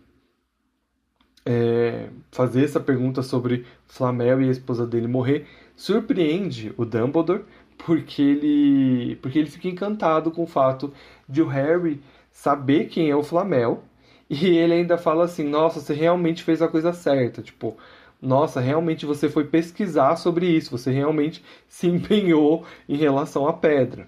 [1.46, 7.46] é, fazer essa pergunta sobre Flamel e a esposa dele morrer surpreende o Dumbledore
[7.86, 10.92] porque ele porque ele fica encantado com o fato
[11.30, 13.84] de o Harry saber quem é o Flamel
[14.30, 17.78] e ele ainda fala assim nossa você realmente fez a coisa certa tipo
[18.22, 24.08] nossa, realmente você foi pesquisar sobre isso, você realmente se empenhou em relação à pedra.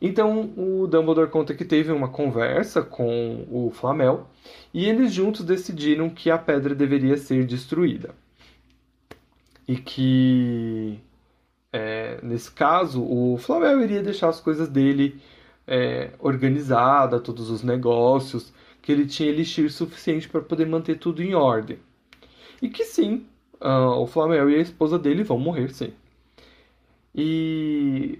[0.00, 4.26] Então o Dumbledore conta que teve uma conversa com o Flamel
[4.72, 8.14] e eles juntos decidiram que a pedra deveria ser destruída.
[9.66, 11.00] E que,
[11.72, 15.18] é, nesse caso, o Flamel iria deixar as coisas dele
[15.66, 21.34] é, organizadas, todos os negócios, que ele tinha elixir suficiente para poder manter tudo em
[21.34, 21.78] ordem.
[22.60, 23.26] E que sim,
[23.60, 25.92] uh, o Flamel e a esposa dele vão morrer, sim.
[27.14, 28.18] E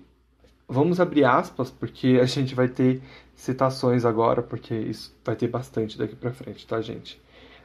[0.68, 3.02] vamos abrir aspas, porque a gente vai ter
[3.34, 7.20] citações agora, porque isso vai ter bastante daqui para frente, tá, gente?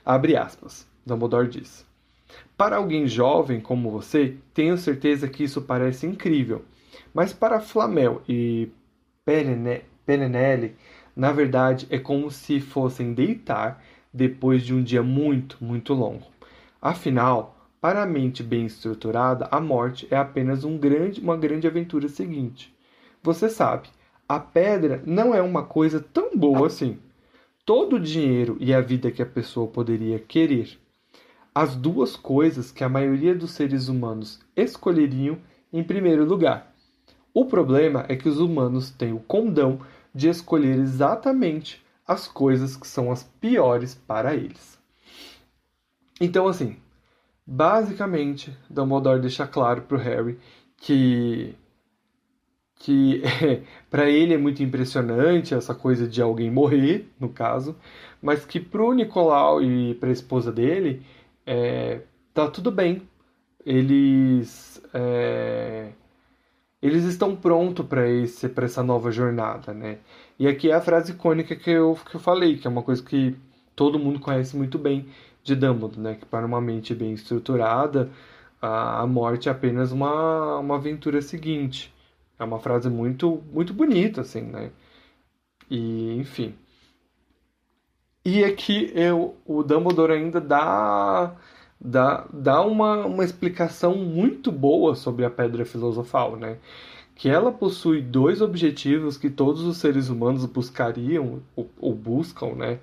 [0.05, 0.87] Abre aspas.
[1.05, 1.85] Dumbledore diz:
[2.57, 6.63] Para alguém jovem como você, tenho certeza que isso parece incrível,
[7.13, 8.69] mas para Flamel e
[9.25, 10.75] Perenelle,
[11.15, 16.25] na verdade, é como se fossem deitar depois de um dia muito, muito longo.
[16.81, 22.09] Afinal, para a mente bem estruturada, a morte é apenas um grande, uma grande aventura
[22.09, 22.75] seguinte.
[23.23, 23.87] Você sabe,
[24.27, 26.99] a pedra não é uma coisa tão boa assim.
[27.65, 30.77] Todo o dinheiro e a vida que a pessoa poderia querer.
[31.53, 35.37] As duas coisas que a maioria dos seres humanos escolheriam
[35.71, 36.73] em primeiro lugar.
[37.33, 39.79] O problema é que os humanos têm o condão
[40.13, 44.79] de escolher exatamente as coisas que são as piores para eles.
[46.19, 46.77] Então, assim,
[47.51, 50.37] Basicamente, Dumbledore deixa claro para o Harry
[50.77, 51.55] que
[52.75, 53.23] que
[53.89, 57.75] para ele é muito impressionante essa coisa de alguém morrer, no caso,
[58.21, 61.01] mas que para o Nicolau e para a esposa dele
[61.43, 62.01] é,
[62.35, 63.01] tá tudo bem.
[63.65, 65.89] Eles é,
[66.81, 69.97] eles estão prontos para esse para essa nova jornada, né?
[70.37, 73.03] E aqui é a frase icônica que eu, que eu falei, que é uma coisa
[73.03, 73.35] que
[73.75, 75.07] todo mundo conhece muito bem
[75.49, 76.15] de Dumbledore, né?
[76.15, 78.09] Que para uma mente bem estruturada,
[78.61, 81.93] a, a morte é apenas uma, uma aventura seguinte.
[82.39, 84.71] É uma frase muito muito bonita, assim, né?
[85.69, 86.55] E, enfim.
[88.25, 91.35] E aqui eu, o Dumbledore ainda dá,
[91.79, 96.57] dá, dá uma, uma explicação muito boa sobre a Pedra Filosofal, né?
[97.15, 102.79] Que ela possui dois objetivos que todos os seres humanos buscariam ou, ou buscam, né?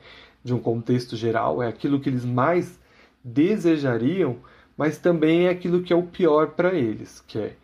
[0.46, 2.78] De um contexto geral, é aquilo que eles mais
[3.24, 4.36] desejariam,
[4.76, 7.56] mas também é aquilo que é o pior para eles, que é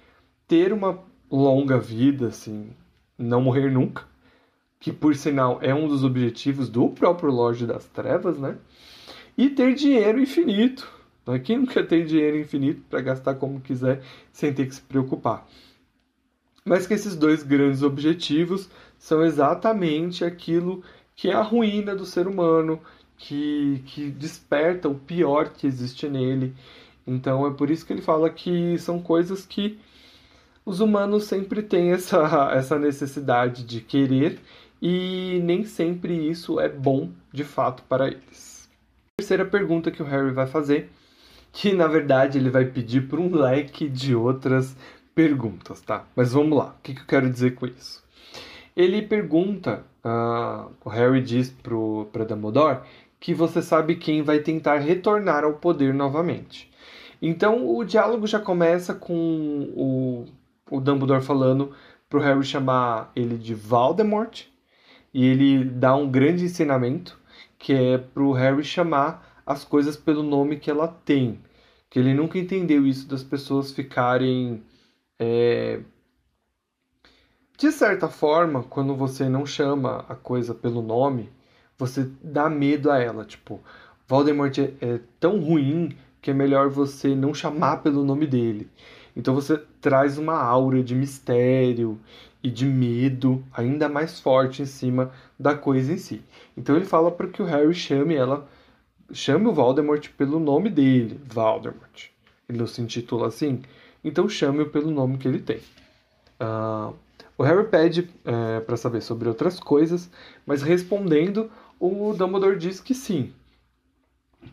[0.49, 0.99] ter uma
[1.31, 2.71] longa vida, assim,
[3.17, 4.03] não morrer nunca,
[4.81, 8.57] que por sinal é um dos objetivos do próprio Lorde das Trevas, né?
[9.39, 10.91] E ter dinheiro infinito.
[11.25, 11.39] Né?
[11.39, 15.47] Quem quer ter dinheiro infinito para gastar como quiser sem ter que se preocupar?
[16.65, 18.69] Mas que esses dois grandes objetivos
[18.99, 20.83] são exatamente aquilo
[21.15, 22.81] que é a ruína do ser humano,
[23.17, 26.55] que, que desperta o pior que existe nele.
[27.07, 29.79] Então é por isso que ele fala que são coisas que
[30.65, 34.41] os humanos sempre têm essa, essa necessidade de querer
[34.81, 38.69] e nem sempre isso é bom de fato para eles.
[39.17, 40.91] Terceira pergunta que o Harry vai fazer,
[41.53, 44.77] que na verdade ele vai pedir por um leque de outras
[45.15, 46.05] perguntas, tá?
[46.17, 48.03] Mas vamos lá, o que eu quero dizer com isso?
[48.77, 51.55] Ele pergunta, uh, o Harry diz
[52.13, 52.81] para Dumbledore
[53.21, 56.71] que você sabe quem vai tentar retornar ao poder novamente.
[57.21, 60.25] Então o diálogo já começa com o,
[60.71, 61.73] o Dumbledore falando
[62.13, 64.45] o Harry chamar ele de Voldemort
[65.15, 67.19] e ele dá um grande ensinamento
[67.59, 71.39] que é para o Harry chamar as coisas pelo nome que ela tem.
[71.89, 74.63] Que ele nunca entendeu isso das pessoas ficarem.
[75.19, 75.81] É...
[77.63, 81.31] De certa forma, quando você não chama a coisa pelo nome,
[81.79, 83.25] você dá medo a ela.
[83.25, 83.61] Tipo,
[84.09, 88.69] Voldemort é, é tão ruim que é melhor você não chamar pelo nome dele.
[89.15, 92.01] Então você traz uma aura de mistério
[92.43, 96.21] e de medo ainda mais forte em cima da coisa em si.
[96.57, 98.45] Então ele fala para que o Harry chame ela,
[99.13, 102.09] chame o Voldemort pelo nome dele, Voldemort.
[102.49, 103.63] Ele não se intitula assim,
[104.03, 105.61] então chame-o pelo nome que ele tem.
[106.41, 106.93] Uh,
[107.43, 110.09] o Harry pede é, para saber sobre outras coisas,
[110.47, 111.51] mas respondendo,
[111.81, 113.33] o Dumbledore diz que sim,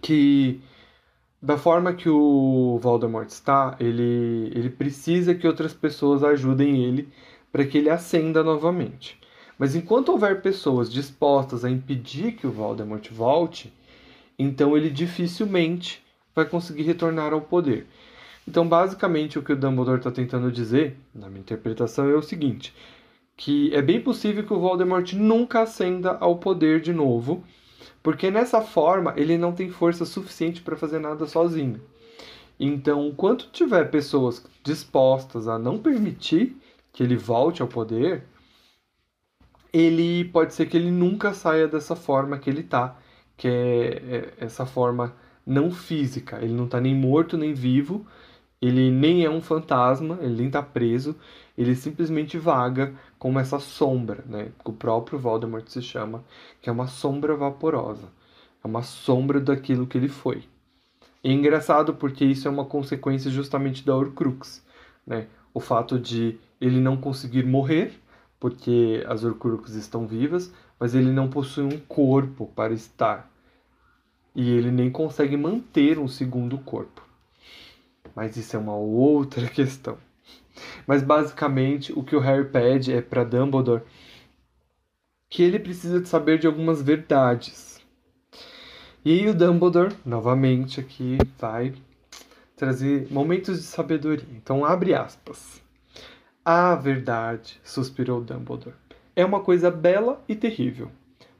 [0.02, 0.60] que
[1.40, 7.08] da forma que o Voldemort está, ele, ele precisa que outras pessoas ajudem ele
[7.52, 9.20] para que ele ascenda novamente.
[9.56, 13.72] Mas enquanto houver pessoas dispostas a impedir que o Voldemort volte,
[14.38, 17.86] então ele dificilmente vai conseguir retornar ao poder.
[18.50, 22.74] Então, basicamente, o que o Dumbledore está tentando dizer, na minha interpretação, é o seguinte:
[23.38, 27.44] que é bem possível que o Voldemort nunca ascenda ao poder de novo,
[28.02, 31.80] porque nessa forma ele não tem força suficiente para fazer nada sozinho.
[32.60, 36.58] Então, enquanto tiver pessoas dispostas a não permitir
[36.92, 38.24] que ele volte ao poder,
[39.72, 42.98] ele pode ser que ele nunca saia dessa forma que ele tá,
[43.38, 46.40] que é, é essa forma não física.
[46.42, 48.08] Ele não tá nem morto nem vivo,
[48.62, 51.16] ele nem é um fantasma, ele nem tá preso,
[51.58, 54.52] ele simplesmente vaga como essa sombra, né?
[54.64, 56.24] O próprio Voldemort se chama,
[56.62, 58.08] que é uma sombra vaporosa.
[58.64, 60.44] É uma sombra daquilo que ele foi.
[61.24, 64.64] E é engraçado porque isso é uma consequência justamente da Horcrux,
[65.06, 65.28] né?
[65.54, 67.94] O fato de ele não conseguir morrer,
[68.40, 73.30] porque as Horcruxes estão vivas, mas ele não possui um corpo para estar.
[74.36, 77.09] E ele nem consegue manter um segundo corpo.
[78.16, 79.98] Mas isso é uma outra questão.
[80.86, 83.84] Mas basicamente o que o Harry pede é para Dumbledore
[85.30, 87.80] que ele precisa de saber de algumas verdades.
[89.06, 91.74] E aí o Dumbledore, novamente aqui, vai
[92.58, 94.28] trazer momentos de sabedoria.
[94.36, 95.62] Então abre aspas.
[96.44, 98.76] A verdade, suspirou Dumbledore,
[99.16, 100.92] é uma coisa bela e terrível.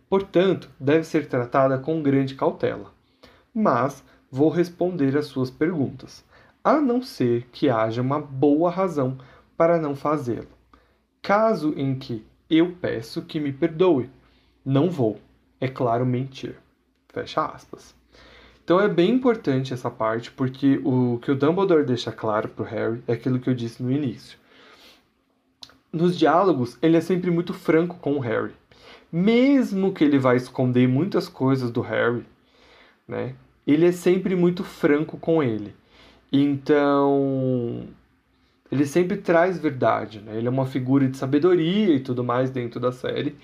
[0.08, 2.94] Portanto, deve ser tratada com grande cautela.
[3.54, 6.24] Mas vou responder às suas perguntas,
[6.78, 9.18] a não ser que haja uma boa razão
[9.58, 10.48] para não fazê-lo.
[11.22, 14.10] Caso em que eu peço que me perdoe,
[14.66, 15.20] não vou,
[15.60, 16.56] é claro, mentir.
[17.10, 17.96] Fecha aspas.
[18.64, 22.68] Então é bem importante essa parte, porque o que o Dumbledore deixa claro para o
[22.68, 24.38] Harry é aquilo que eu disse no início
[25.92, 28.54] nos diálogos, ele é sempre muito franco com o Harry.
[29.12, 32.24] Mesmo que ele vá esconder muitas coisas do Harry,
[33.08, 33.36] né?
[33.66, 35.76] Ele é sempre muito franco com ele.
[36.32, 37.88] Então,
[38.72, 40.38] ele sempre traz verdade, né?
[40.38, 43.36] Ele é uma figura de sabedoria e tudo mais dentro da série.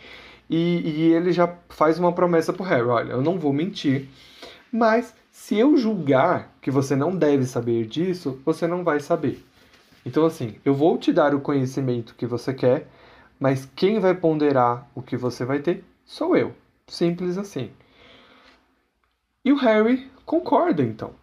[0.49, 4.07] E, e ele já faz uma promessa pro Harry: olha, eu não vou mentir,
[4.71, 9.43] mas se eu julgar que você não deve saber disso, você não vai saber.
[10.05, 12.87] Então, assim, eu vou te dar o conhecimento que você quer,
[13.39, 16.53] mas quem vai ponderar o que você vai ter sou eu.
[16.87, 17.71] Simples assim.
[19.43, 21.13] E o Harry concorda, então.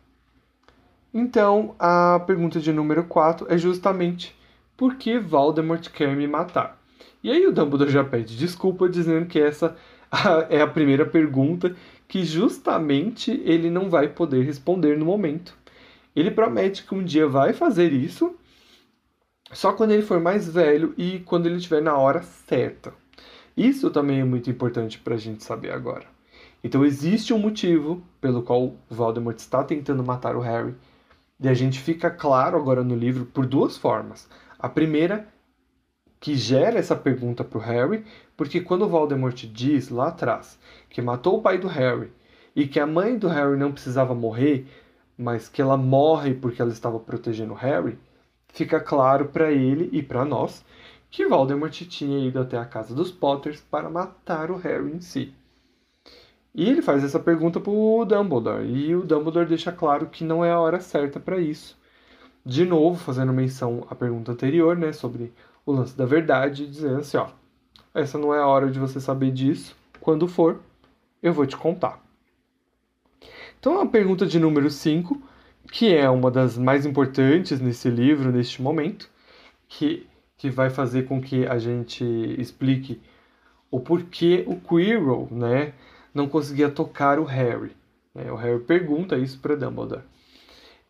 [1.14, 4.34] Então, a pergunta de número 4 é justamente
[4.76, 6.80] por que Voldemort quer me matar?
[7.22, 9.76] E aí o Dumbledore já pede desculpa, dizendo que essa
[10.48, 11.76] é a primeira pergunta
[12.08, 15.56] que justamente ele não vai poder responder no momento.
[16.14, 18.34] Ele promete que um dia vai fazer isso,
[19.52, 22.92] só quando ele for mais velho e quando ele estiver na hora certa.
[23.56, 26.06] Isso também é muito importante para a gente saber agora.
[26.64, 30.74] Então existe um motivo pelo qual Voldemort está tentando matar o Harry.
[31.42, 34.28] E a gente fica claro agora no livro por duas formas.
[34.56, 35.26] A primeira,
[36.20, 38.04] que gera essa pergunta para o Harry,
[38.36, 40.56] porque quando Voldemort diz lá atrás
[40.88, 42.12] que matou o pai do Harry
[42.54, 44.68] e que a mãe do Harry não precisava morrer,
[45.18, 47.98] mas que ela morre porque ela estava protegendo o Harry,
[48.46, 50.64] fica claro para ele e para nós
[51.10, 55.34] que Voldemort tinha ido até a casa dos Potters para matar o Harry em si.
[56.54, 60.44] E ele faz essa pergunta para o Dumbledore, e o Dumbledore deixa claro que não
[60.44, 61.78] é a hora certa para isso.
[62.44, 65.32] De novo, fazendo menção à pergunta anterior, né, sobre
[65.64, 67.28] o lance da verdade, dizendo assim, ó,
[67.94, 70.60] essa não é a hora de você saber disso, quando for,
[71.22, 72.02] eu vou te contar.
[73.58, 75.22] Então, a pergunta de número 5,
[75.70, 79.08] que é uma das mais importantes nesse livro, neste momento,
[79.68, 82.04] que, que vai fazer com que a gente
[82.38, 83.00] explique
[83.70, 85.72] o porquê o Quirrell, né,
[86.14, 87.72] não conseguia tocar o Harry.
[88.14, 90.02] É, o Harry pergunta isso para Dumbledore.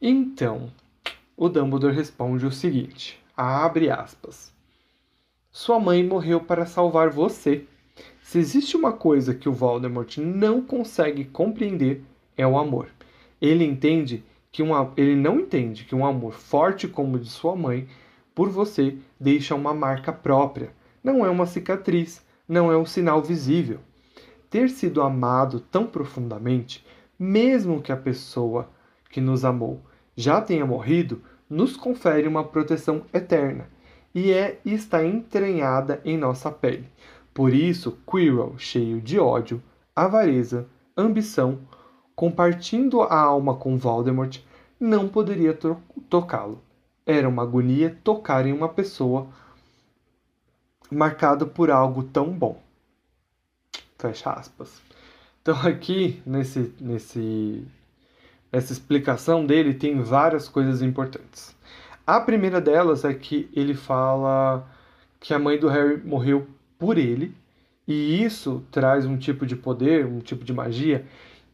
[0.00, 0.72] Então,
[1.36, 4.52] o Dumbledore responde o seguinte: abre aspas.
[5.50, 7.64] Sua mãe morreu para salvar você.
[8.22, 12.02] Se existe uma coisa que o Voldemort não consegue compreender,
[12.36, 12.88] é o amor.
[13.40, 17.54] Ele entende que um, ele não entende que um amor forte como o de sua
[17.54, 17.86] mãe
[18.34, 20.72] por você deixa uma marca própria.
[21.04, 23.78] Não é uma cicatriz, não é um sinal visível
[24.52, 26.84] ter sido amado tão profundamente,
[27.18, 28.68] mesmo que a pessoa
[29.08, 29.80] que nos amou
[30.14, 33.66] já tenha morrido, nos confere uma proteção eterna
[34.14, 36.86] e é e está entranhada em nossa pele.
[37.32, 39.62] Por isso, Quirrell, cheio de ódio,
[39.96, 41.60] avareza, ambição,
[42.14, 44.38] compartindo a alma com Voldemort,
[44.78, 45.78] não poderia to
[46.10, 46.60] tocá-lo.
[47.06, 49.28] Era uma agonia tocar em uma pessoa
[50.90, 52.61] marcada por algo tão bom.
[54.02, 54.82] Fecha aspas.
[55.40, 57.64] Então aqui nesse, nesse,
[58.50, 61.54] nessa explicação dele tem várias coisas importantes.
[62.04, 64.68] A primeira delas é que ele fala
[65.20, 67.32] que a mãe do Harry morreu por ele,
[67.86, 71.06] e isso traz um tipo de poder, um tipo de magia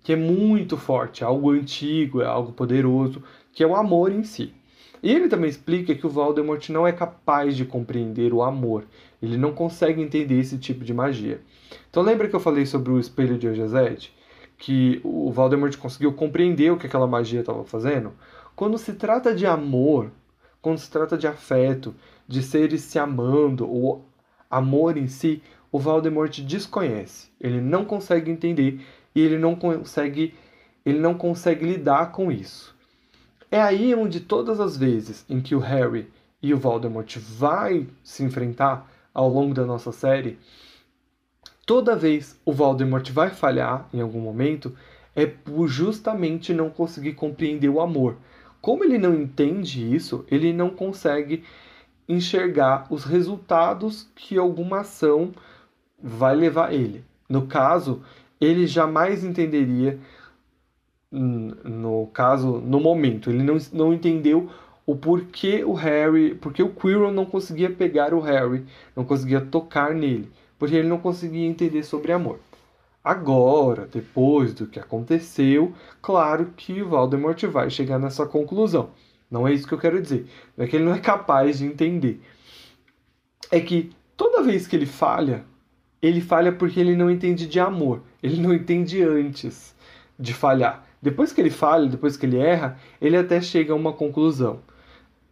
[0.02, 3.22] que é muito forte, é algo antigo, é algo poderoso,
[3.52, 4.54] que é o amor em si.
[5.02, 8.84] E ele também explica que o Voldemort não é capaz de compreender o amor,
[9.22, 11.40] ele não consegue entender esse tipo de magia.
[11.90, 14.16] Então lembra que eu falei sobre o espelho de Eugezete?
[14.56, 18.12] Que o Voldemort conseguiu compreender o que aquela magia estava fazendo?
[18.56, 20.10] Quando se trata de amor,
[20.60, 21.94] quando se trata de afeto,
[22.26, 24.04] de seres se amando, ou
[24.50, 27.30] amor em si, o Voldemort desconhece.
[27.40, 28.80] Ele não consegue entender
[29.14, 30.34] e ele não consegue,
[30.84, 32.76] ele não consegue lidar com isso.
[33.50, 36.10] É aí onde todas as vezes em que o Harry
[36.42, 40.38] e o Voldemort vai se enfrentar ao longo da nossa série,
[41.66, 44.74] toda vez o Voldemort vai falhar em algum momento
[45.16, 48.16] é por justamente não conseguir compreender o amor.
[48.60, 51.42] Como ele não entende isso, ele não consegue
[52.08, 55.32] enxergar os resultados que alguma ação
[56.00, 57.04] vai levar ele.
[57.28, 58.02] No caso,
[58.40, 59.98] ele jamais entenderia,
[61.10, 64.50] no caso, no momento, ele não, não entendeu
[64.86, 68.64] o porquê o Harry, porque o Quirrell não conseguia pegar o Harry,
[68.96, 72.40] não conseguia tocar nele porque ele não conseguia entender sobre amor.
[73.02, 78.90] Agora, depois do que aconteceu, claro que Voldemort vai chegar nessa conclusão.
[79.30, 80.26] Não é isso que eu quero dizer.
[80.56, 82.20] Não é que ele não é capaz de entender.
[83.50, 85.44] É que toda vez que ele falha,
[86.02, 88.02] ele falha porque ele não entende de amor.
[88.22, 89.74] Ele não entende antes
[90.18, 90.84] de falhar.
[91.00, 94.60] Depois que ele falha, depois que ele erra, ele até chega a uma conclusão.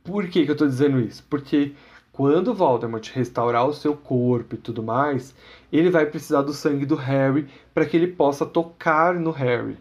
[0.05, 1.25] Por que, que eu estou dizendo isso?
[1.29, 1.73] Porque
[2.13, 5.35] quando Voldemort restaurar o seu corpo e tudo mais,
[5.73, 9.77] ele vai precisar do sangue do Harry para que ele possa tocar no Harry.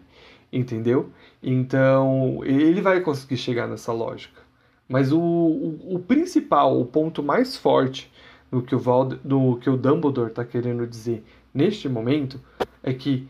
[0.52, 1.10] entendeu?
[1.42, 4.42] Então ele vai conseguir chegar nessa lógica.
[4.88, 8.12] Mas o, o, o principal, o ponto mais forte
[8.50, 12.40] do que o, Vald, do que o Dumbledore está querendo dizer neste momento
[12.82, 13.28] é que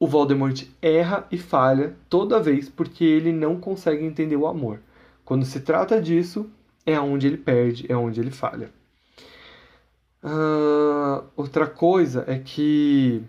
[0.00, 4.80] o Voldemort erra e falha toda vez porque ele não consegue entender o amor.
[5.26, 6.50] Quando se trata disso,
[6.86, 8.72] é onde ele perde, é onde ele falha.
[10.24, 13.22] Uh, outra coisa é que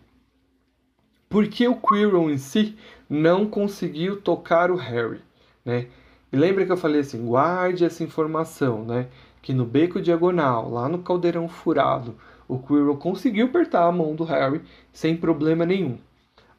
[1.30, 2.76] porque o Quirrell em si
[3.10, 5.22] não conseguiu tocar o Harry,
[5.64, 5.88] né?
[6.32, 9.08] E lembra que eu falei assim, guarde essa informação, né?
[9.42, 12.16] Que no beco diagonal, lá no caldeirão furado,
[12.48, 14.62] o Quirrell conseguiu apertar a mão do Harry
[14.94, 15.98] sem problema nenhum.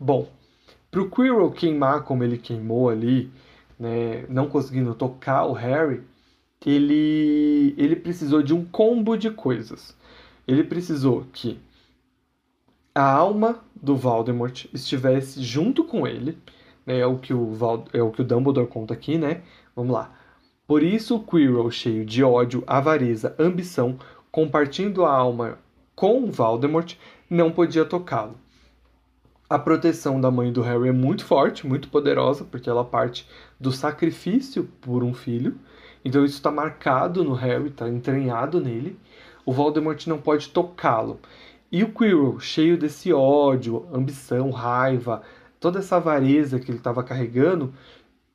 [0.03, 0.27] Bom,
[0.91, 3.31] para o Quirrell queimar como ele queimou ali,
[3.79, 6.03] né, não conseguindo tocar o Harry,
[6.67, 9.97] ele, ele precisou de um combo de coisas.
[10.47, 11.61] Ele precisou que
[12.93, 16.37] a alma do Voldemort estivesse junto com ele,
[16.85, 19.43] né, é o que o, Val, é o que o Dumbledore conta aqui, né?
[19.77, 20.13] Vamos lá.
[20.67, 23.97] Por isso o Quirrell, cheio de ódio, avareza, ambição,
[24.33, 25.61] compartilhando a alma
[25.95, 26.97] com Voldemort,
[27.31, 28.42] não podia tocá-lo.
[29.53, 33.29] A proteção da mãe do Harry é muito forte, muito poderosa, porque ela parte
[33.61, 35.59] do sacrifício por um filho.
[36.03, 38.99] Então isso está marcado no Harry, está entranhado nele.
[39.45, 41.21] O Voldemort não pode tocá-lo.
[41.71, 45.21] E o Quirrell, cheio desse ódio, ambição, raiva,
[45.61, 47.75] toda essa avareza que ele estava carregando,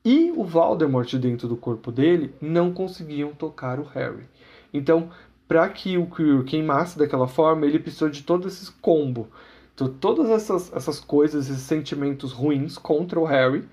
[0.05, 4.25] e o Voldemort dentro do corpo dele não conseguiam tocar o Harry.
[4.71, 5.09] Então,
[5.47, 9.27] para que o Quirrell queimasse daquela forma, ele precisou de todo esse combo.
[9.77, 13.63] Então, todas essas, essas coisas, esses sentimentos ruins contra o Harry,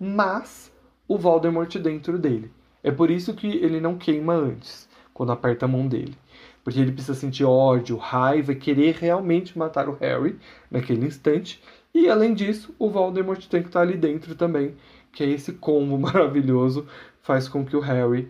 [0.00, 0.72] mas
[1.06, 2.50] o Voldemort dentro dele.
[2.82, 6.16] É por isso que ele não queima antes, quando aperta a mão dele
[6.62, 10.38] porque ele precisa sentir ódio, raiva querer realmente matar o Harry
[10.70, 11.62] naquele instante.
[11.92, 14.74] E além disso, o Voldemort tem que estar ali dentro também,
[15.12, 16.86] que é esse combo maravilhoso
[17.22, 18.28] faz com que o Harry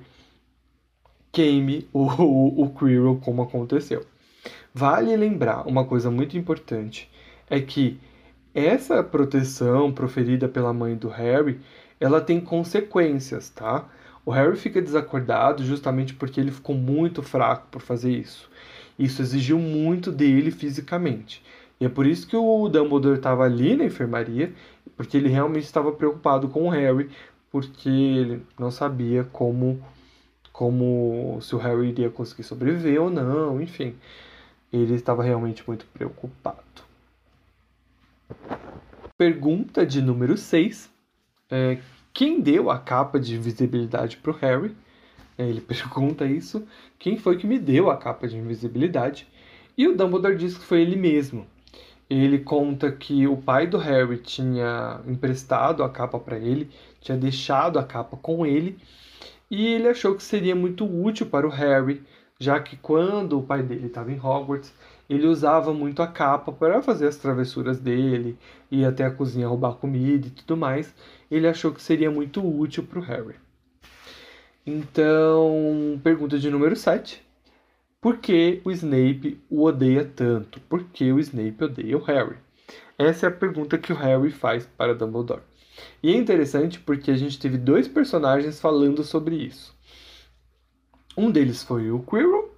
[1.33, 4.05] queime o, o, o Quirrell como aconteceu.
[4.73, 7.11] Vale lembrar uma coisa muito importante,
[7.51, 8.01] é que
[8.55, 11.61] essa proteção proferida pela mãe do Harry,
[12.01, 13.89] ela tem consequências, tá?
[14.25, 18.49] O Harry fica desacordado justamente porque ele ficou muito fraco por fazer isso.
[18.99, 21.43] Isso exigiu muito dele fisicamente.
[21.81, 24.53] E é por isso que o Dumbledore estava ali na enfermaria,
[24.97, 27.11] porque ele realmente estava preocupado com o Harry,
[27.51, 29.83] porque ele não sabia como
[30.53, 33.95] como se o Harry iria conseguir sobreviver ou não, enfim.
[34.71, 36.90] Ele estava realmente muito preocupado.
[39.17, 40.91] Pergunta de número 6.
[41.51, 41.79] É,
[42.13, 44.75] quem deu a capa de invisibilidade para o Harry?
[45.37, 46.67] É, ele pergunta isso.
[46.99, 49.27] Quem foi que me deu a capa de invisibilidade?
[49.77, 51.47] E o Dumbledore diz que foi ele mesmo.
[52.09, 56.69] Ele conta que o pai do Harry tinha emprestado a capa para ele,
[57.01, 58.79] tinha deixado a capa com ele,
[59.51, 62.03] e ele achou que seria muito útil para o Harry,
[62.39, 64.75] já que quando o pai dele estava em Hogwarts,
[65.11, 68.39] ele usava muito a capa para fazer as travessuras dele,
[68.71, 70.95] ir até a cozinha roubar comida e tudo mais
[71.29, 73.35] ele achou que seria muito útil para o Harry.
[74.65, 77.21] Então, pergunta de número 7.
[78.01, 80.61] Por que o Snape o odeia tanto?
[80.61, 82.37] Por que o Snape odeia o Harry?
[82.97, 85.43] Essa é a pergunta que o Harry faz para Dumbledore.
[86.03, 89.75] E é interessante porque a gente teve dois personagens falando sobre isso.
[91.17, 92.50] Um deles foi o Quirrell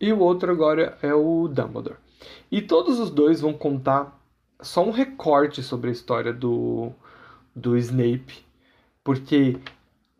[0.00, 1.98] e o outro agora é o Dumbledore.
[2.50, 4.18] E todos os dois vão contar
[4.60, 6.90] só um recorte sobre a história do,
[7.54, 8.44] do Snape,
[9.04, 9.58] porque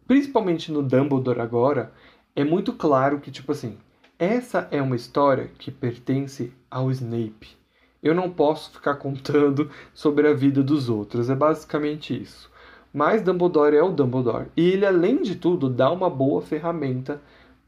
[0.07, 1.93] principalmente no Dumbledore agora
[2.35, 3.79] é muito claro que tipo assim,
[4.19, 7.57] essa é uma história que pertence ao Snape.
[8.03, 12.51] Eu não posso ficar contando sobre a vida dos outros, é basicamente isso.
[12.93, 14.49] Mas Dumbledore é o Dumbledore.
[14.57, 17.21] E ele, além de tudo, dá uma boa ferramenta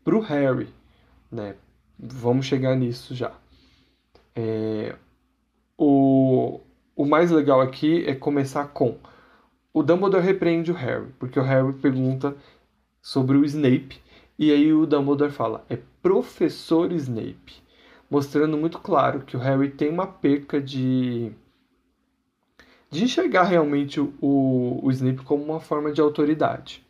[0.03, 0.69] pro Harry.
[1.31, 1.55] Né?
[2.03, 3.33] Vamos chegar nisso já.
[4.35, 4.97] É...
[5.79, 6.61] O...
[6.97, 8.99] o mais legal aqui é começar com
[9.73, 12.37] o Dumbledore repreende o Harry, porque o Harry pergunta
[13.01, 14.01] sobre o Snape,
[14.39, 17.63] e aí o Dumbledore fala: é professor Snape,
[18.11, 21.33] mostrando muito claro que o Harry tem uma perca de
[22.91, 24.11] de enxergar realmente o,
[24.83, 26.85] o Snape como uma forma de autoridade.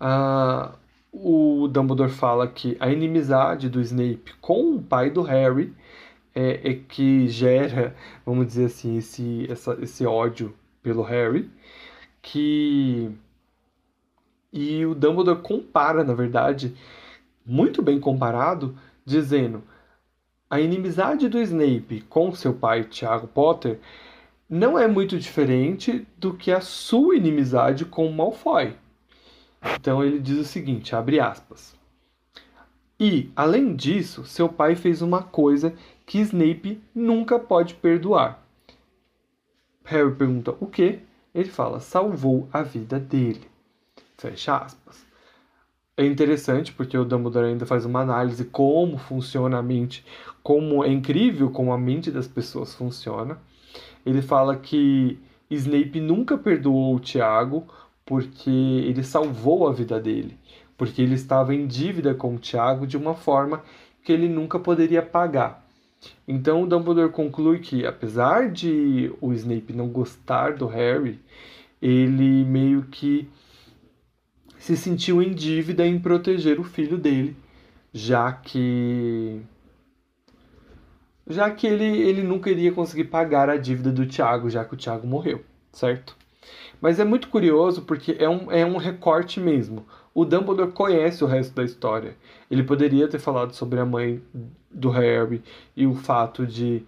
[0.00, 0.72] Ah,
[1.12, 5.74] o Dumbledore fala que a inimizade do Snape com o pai do Harry
[6.34, 7.94] é, é que gera,
[8.24, 11.50] vamos dizer assim, esse, essa, esse ódio pelo Harry
[12.22, 13.10] que
[14.52, 16.74] e o Dumbledore compara, na verdade,
[17.44, 19.62] muito bem comparado, dizendo
[20.48, 23.80] a inimizade do Snape com seu pai Tiago Potter
[24.48, 28.76] não é muito diferente do que a sua inimizade com Malfoy.
[29.76, 31.74] Então ele diz o seguinte, abre aspas.
[32.98, 35.74] E, além disso, seu pai fez uma coisa
[36.06, 38.42] que Snape nunca pode perdoar.
[39.84, 41.00] Harry pergunta o quê?
[41.34, 43.42] Ele fala, salvou a vida dele.
[44.16, 45.04] Fecha aspas.
[45.96, 50.04] É interessante porque o Dumbledore ainda faz uma análise como funciona a mente,
[50.42, 53.38] como é incrível como a mente das pessoas funciona.
[54.06, 55.18] Ele fala que
[55.50, 57.66] Snape nunca perdoou o Tiago
[58.12, 60.36] porque ele salvou a vida dele,
[60.76, 63.64] porque ele estava em dívida com o Tiago de uma forma
[64.04, 65.66] que ele nunca poderia pagar.
[66.28, 71.18] Então o Dumbledore conclui que, apesar de o Snape não gostar do Harry,
[71.80, 73.26] ele meio que
[74.58, 77.34] se sentiu em dívida em proteger o filho dele,
[77.94, 79.40] já que
[81.26, 84.76] já que ele, ele nunca iria conseguir pagar a dívida do Tiago, já que o
[84.76, 85.42] Tiago morreu,
[85.72, 86.20] certo?
[86.82, 89.86] Mas é muito curioso porque é um, é um recorte mesmo.
[90.12, 92.16] O Dumbledore conhece o resto da história.
[92.50, 94.20] Ele poderia ter falado sobre a mãe
[94.68, 95.40] do Harry
[95.76, 96.82] e o fato de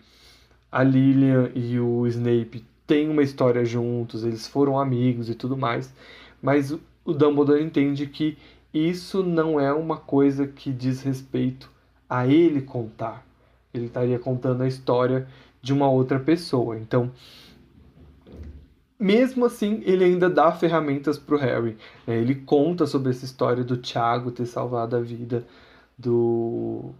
[0.71, 5.95] a Lilian e o Snape têm uma história juntos, eles foram amigos e tudo mais.
[6.43, 6.73] Mas
[7.05, 8.37] o Dumbledore entende que
[8.73, 11.71] isso não é uma coisa que diz respeito
[12.11, 13.25] a ele contar.
[13.73, 15.29] Ele estaria contando a história
[15.63, 16.77] de uma outra pessoa.
[16.77, 17.13] Então,
[18.99, 21.77] mesmo assim, ele ainda dá ferramentas para o Harry.
[22.07, 25.47] É, ele conta sobre essa história do Tiago ter salvado a vida
[25.99, 26.93] do,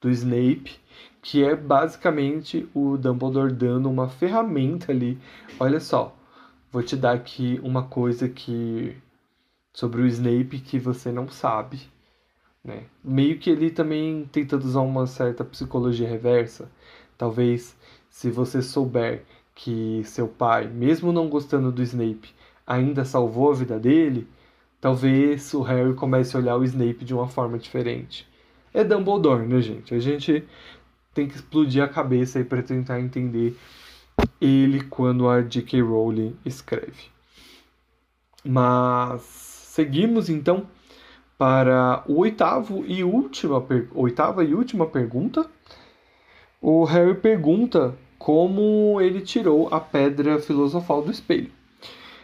[0.00, 0.76] do Snape,
[1.20, 5.18] que é basicamente o Dumbledore dando uma ferramenta ali.
[5.60, 6.16] Olha só,
[6.70, 8.96] vou te dar aqui uma coisa que
[9.72, 11.80] sobre o Snape que você não sabe.
[12.64, 12.84] Né?
[13.02, 16.70] Meio que ele também tentando usar uma certa psicologia reversa.
[17.16, 17.76] Talvez
[18.10, 19.24] se você souber
[19.54, 22.34] que seu pai, mesmo não gostando do Snape,
[22.66, 24.26] ainda salvou a vida dele,
[24.80, 28.28] talvez o Harry comece a olhar o Snape de uma forma diferente.
[28.72, 29.94] É Dumbledore, né, gente?
[29.94, 30.44] A gente
[31.12, 33.56] tem que explodir a cabeça aí para tentar entender
[34.40, 35.82] ele quando a J.K.
[35.82, 37.10] Rowling escreve.
[38.44, 40.66] Mas Seguimos então
[41.38, 45.46] para o oitavo e última oitava e última pergunta.
[46.60, 51.50] O Harry pergunta como ele tirou a pedra filosofal do espelho.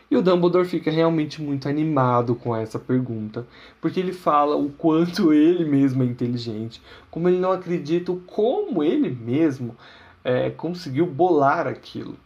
[0.09, 3.45] E o Dumbledore fica realmente muito animado com essa pergunta,
[3.81, 6.81] porque ele fala o quanto ele mesmo é inteligente,
[7.11, 9.75] como ele não acredita como ele mesmo
[10.23, 12.17] é, conseguiu bolar aquilo.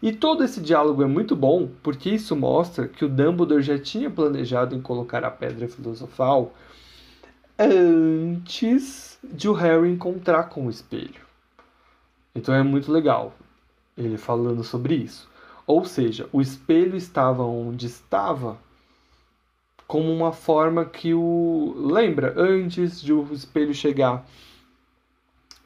[0.00, 4.08] E todo esse diálogo é muito bom porque isso mostra que o Dumbledore já tinha
[4.08, 6.54] planejado em colocar a pedra filosofal
[7.58, 11.27] antes de o Harry encontrar com o espelho.
[12.38, 13.32] Então é muito legal
[13.96, 15.28] ele falando sobre isso.
[15.66, 18.56] Ou seja, o espelho estava onde estava
[19.88, 21.74] como uma forma que o.
[21.76, 24.24] Lembra, antes de o espelho chegar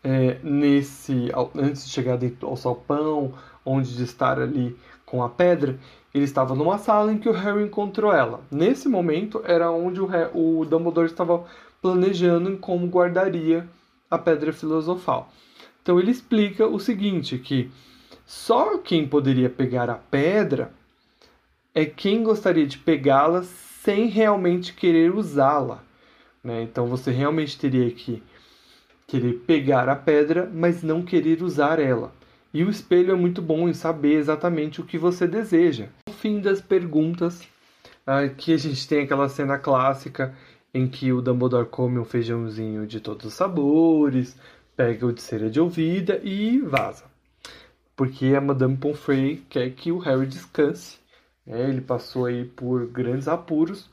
[0.02, 1.30] é, nesse.
[1.54, 3.34] Antes de chegar ao salpão,
[3.66, 5.78] onde de estar ali com a pedra,
[6.14, 8.40] ele estava numa sala em que o Harry encontrou ela.
[8.50, 11.44] Nesse momento era onde o, Harry, o Dumbledore estava
[11.82, 13.68] planejando em como guardaria
[14.10, 15.30] a pedra filosofal.
[15.82, 17.70] Então ele explica o seguinte, que
[18.24, 20.72] só quem poderia pegar a pedra
[21.74, 25.82] é quem gostaria de pegá-la sem realmente querer usá-la.
[26.42, 26.62] Né?
[26.62, 28.22] Então você realmente teria que
[29.06, 32.12] querer pegar a pedra, mas não querer usar ela.
[32.54, 35.88] E o espelho é muito bom em saber exatamente o que você deseja.
[36.06, 37.42] No fim das perguntas,
[38.06, 40.34] aqui a gente tem aquela cena clássica
[40.72, 44.36] em que o Dumbledore come um feijãozinho de todos os sabores,
[44.82, 47.04] pega o de cera de ouvida e vaza.
[47.94, 50.98] Porque a Madame Pomfrey quer que o Harry descanse.
[51.46, 51.68] Né?
[51.68, 53.88] Ele passou aí por grandes apuros,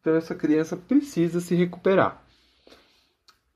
[0.00, 2.24] então essa criança precisa se recuperar.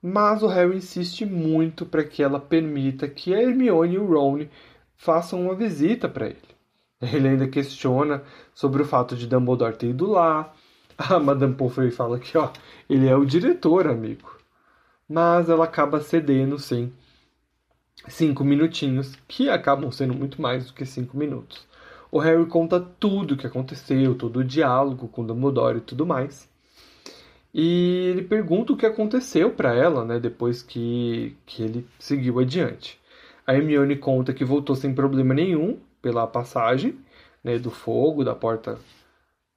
[0.01, 4.47] Mas o Harry insiste muito para que ela permita que a Hermione e o Ron
[4.95, 6.37] façam uma visita para ele.
[7.01, 8.23] Ele ainda questiona
[8.55, 10.53] sobre o fato de Dumbledore ter ido lá.
[10.97, 12.49] A Madame Pomfrey fala que ó,
[12.89, 14.36] ele é o diretor, amigo.
[15.07, 16.91] Mas ela acaba cedendo, sim.
[18.07, 21.65] Cinco minutinhos, que acabam sendo muito mais do que cinco minutos.
[22.11, 26.49] O Harry conta tudo o que aconteceu, todo o diálogo com Dumbledore e tudo mais.
[27.53, 32.99] E ele pergunta o que aconteceu para ela, né, depois que, que ele seguiu adiante.
[33.45, 36.97] A Hermione conta que voltou sem problema nenhum pela passagem
[37.43, 38.77] né, do fogo, da porta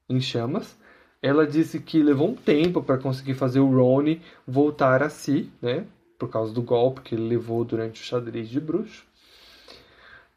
[0.08, 0.78] em chamas.
[1.22, 5.84] Ela disse que levou um tempo para conseguir fazer o Rony voltar a si, né,
[6.18, 9.04] por causa do golpe que ele levou durante o xadrez de bruxo.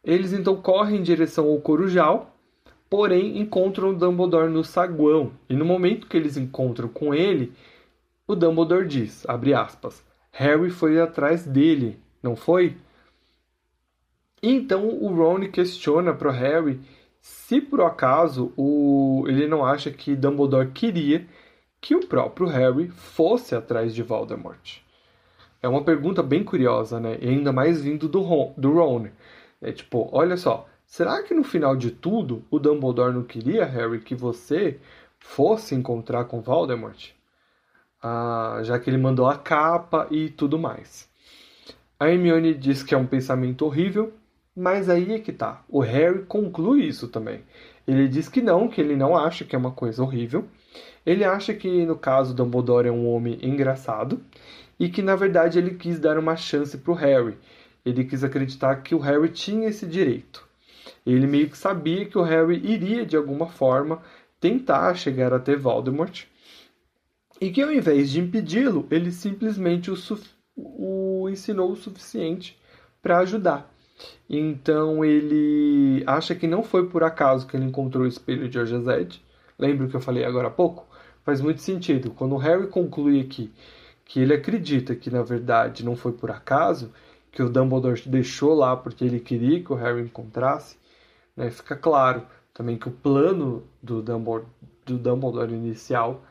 [0.04, 2.36] Eles então correm em direção ao Corujal,
[2.90, 5.32] porém encontram o Dumbledore no saguão.
[5.50, 7.54] E no momento que eles encontram com ele,
[8.28, 12.76] o Dumbledore diz, abre aspas, Harry foi atrás dele, não foi?
[14.42, 16.82] Então o Ron questiona para Harry
[17.24, 19.24] se por acaso o...
[19.30, 21.26] ele não acha que Dumbledore queria
[21.80, 24.80] que o próprio Harry fosse atrás de Voldemort.
[25.62, 27.18] É uma pergunta bem curiosa, né?
[27.22, 28.54] E ainda mais vindo do Ron.
[28.58, 29.08] Do Ron.
[29.62, 34.02] É tipo, olha só, será que no final de tudo o Dumbledore não queria, Harry,
[34.02, 34.82] que você
[35.18, 37.12] fosse encontrar com Voldemort?
[38.02, 41.10] Ah, já que ele mandou a capa e tudo mais.
[41.98, 44.14] A Hermione diz que é um pensamento horrível,
[44.56, 45.64] mas aí é que tá.
[45.68, 47.42] O Harry conclui isso também.
[47.88, 50.48] Ele diz que não, que ele não acha que é uma coisa horrível.
[51.06, 54.22] Ele acha que, no caso, Dumbledore é um homem engraçado
[54.80, 57.38] e que, na verdade, ele quis dar uma chance pro Harry.
[57.86, 60.48] Ele quis acreditar que o Harry tinha esse direito.
[61.06, 64.02] Ele meio que sabia que o Harry iria, de alguma forma,
[64.40, 66.26] tentar chegar até Voldemort.
[67.42, 69.96] E que, ao invés de impedi-lo, ele simplesmente o,
[70.56, 72.58] o ensinou o suficiente
[73.02, 73.73] para ajudar.
[74.30, 79.22] Então ele acha que não foi por acaso que ele encontrou o espelho de Orjazed.
[79.58, 80.88] Lembra que eu falei agora há pouco?
[81.24, 82.12] Faz muito sentido.
[82.12, 83.52] Quando o Harry conclui aqui
[84.06, 86.92] que ele acredita que na verdade não foi por acaso,
[87.32, 90.78] que o Dumbledore deixou lá porque ele queria que o Harry encontrasse,
[91.36, 92.24] né, fica claro
[92.54, 94.46] também que o plano do Dumbledore,
[94.86, 96.24] do Dumbledore inicial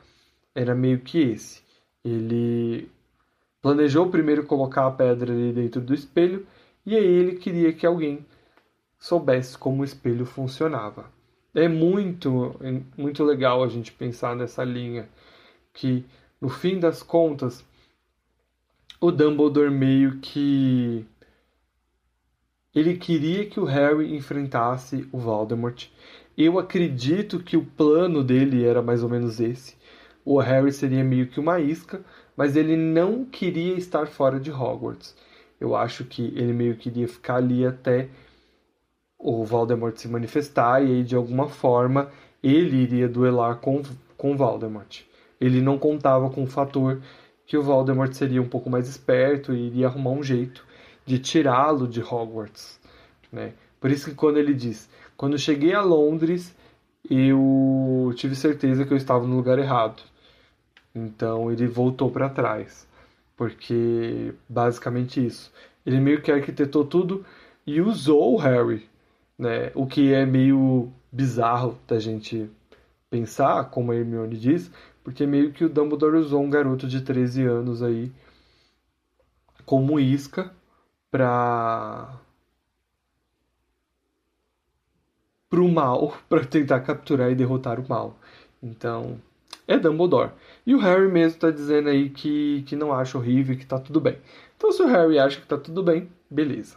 [0.54, 1.62] era meio que esse.
[2.04, 2.88] Ele
[3.60, 6.46] planejou primeiro colocar a pedra ali dentro do espelho
[6.84, 8.26] e aí ele queria que alguém
[8.98, 11.10] soubesse como o espelho funcionava.
[11.54, 12.56] É muito,
[12.96, 15.08] muito legal a gente pensar nessa linha
[15.72, 16.04] que,
[16.40, 17.64] no fim das contas,
[19.00, 21.04] o Dumbledore meio que
[22.74, 25.88] ele queria que o Harry enfrentasse o Voldemort.
[26.38, 29.76] Eu acredito que o plano dele era mais ou menos esse.
[30.24, 32.02] O Harry seria meio que uma isca,
[32.34, 35.14] mas ele não queria estar fora de Hogwarts.
[35.62, 38.08] Eu acho que ele meio que iria ficar ali até
[39.16, 42.10] o Voldemort se manifestar e aí de alguma forma
[42.42, 43.80] ele iria duelar com
[44.16, 45.02] com Voldemort.
[45.40, 47.00] Ele não contava com o fator
[47.46, 50.66] que o Voldemort seria um pouco mais esperto e iria arrumar um jeito
[51.06, 52.80] de tirá-lo de Hogwarts,
[53.30, 53.52] né?
[53.80, 56.52] Por isso que quando ele diz, quando cheguei a Londres,
[57.08, 60.02] eu tive certeza que eu estava no lugar errado.
[60.92, 62.84] Então ele voltou para trás.
[63.42, 65.52] Porque basicamente isso.
[65.84, 67.26] Ele meio que arquitetou tudo
[67.66, 68.88] e usou o Harry,
[69.36, 69.72] né?
[69.74, 72.48] O que é meio bizarro da gente
[73.10, 74.70] pensar, como a Hermione diz,
[75.02, 78.12] porque meio que o Dumbledore usou um garoto de 13 anos aí
[79.66, 80.52] como isca
[81.10, 82.14] para
[85.50, 88.16] pro mal, para tentar capturar e derrotar o mal.
[88.62, 89.20] Então,
[89.66, 90.30] é Dumbledore.
[90.66, 94.00] E o Harry mesmo tá dizendo aí que, que não acha horrível, que tá tudo
[94.00, 94.18] bem.
[94.56, 96.76] Então, se o Harry acha que tá tudo bem, beleza.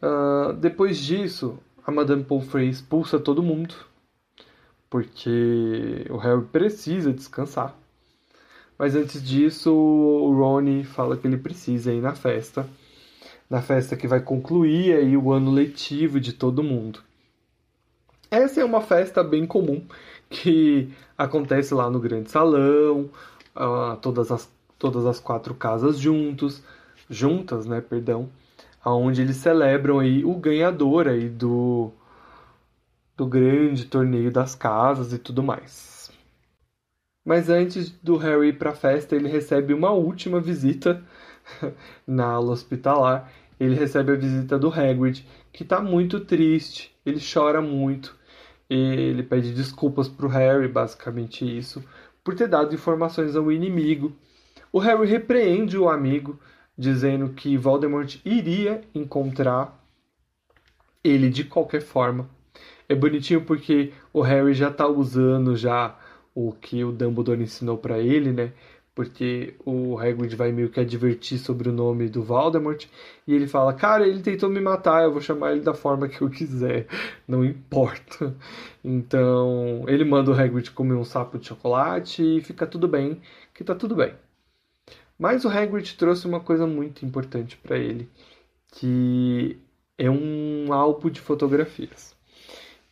[0.00, 3.74] Uh, depois disso, a Madame Pomfrey expulsa todo mundo,
[4.88, 7.76] porque o Harry precisa descansar.
[8.78, 12.66] Mas antes disso, o Ron fala que ele precisa ir na festa,
[13.48, 17.02] na festa que vai concluir aí o ano letivo de todo mundo.
[18.30, 19.84] Essa é uma festa bem comum
[20.30, 23.10] que acontece lá no grande salão,
[23.56, 26.62] uh, todas, as, todas as quatro casas juntos,
[27.10, 28.30] juntas, né, perdão,
[28.82, 31.92] aonde eles celebram aí o ganhador aí do
[33.16, 36.10] do grande torneio das casas e tudo mais.
[37.22, 41.04] Mas antes do Harry ir para a festa, ele recebe uma última visita
[42.06, 43.30] na aula hospitalar.
[43.58, 48.16] Ele recebe a visita do Hagrid, que está muito triste, ele chora muito
[48.74, 51.82] ele pede desculpas para o Harry, basicamente isso,
[52.22, 54.12] por ter dado informações ao inimigo.
[54.72, 56.38] O Harry repreende o amigo,
[56.78, 59.84] dizendo que Voldemort iria encontrar
[61.02, 62.30] ele de qualquer forma.
[62.88, 65.98] É bonitinho porque o Harry já está usando já
[66.34, 68.52] o que o Dumbledore ensinou para ele, né?
[69.00, 72.84] Porque o Hagrid vai meio que advertir sobre o nome do Voldemort
[73.26, 76.20] e ele fala: "Cara, ele tentou me matar, eu vou chamar ele da forma que
[76.20, 76.86] eu quiser,
[77.26, 78.36] não importa".
[78.84, 83.22] Então, ele manda o Hagrid comer um sapo de chocolate e fica tudo bem,
[83.54, 84.12] que tá tudo bem.
[85.18, 88.06] Mas o Hagrid trouxe uma coisa muito importante para ele,
[88.72, 89.58] que
[89.96, 92.14] é um álbum de fotografias.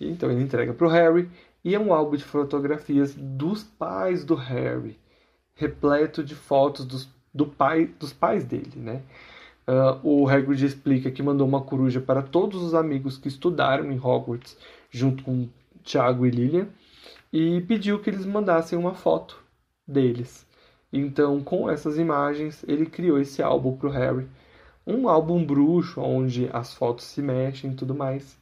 [0.00, 1.28] Então ele entrega para o Harry
[1.62, 4.98] e é um álbum de fotografias dos pais do Harry
[5.59, 9.02] repleto de fotos dos, do pai, dos pais dele, né?
[9.66, 13.98] Uh, o Hagrid explica que mandou uma coruja para todos os amigos que estudaram em
[13.98, 14.56] Hogwarts,
[14.90, 15.46] junto com
[15.82, 16.68] Tiago e Lilian,
[17.30, 19.42] e pediu que eles mandassem uma foto
[19.86, 20.46] deles.
[20.90, 24.26] Então, com essas imagens, ele criou esse álbum para o Harry.
[24.86, 28.38] Um álbum bruxo, onde as fotos se mexem e tudo mais.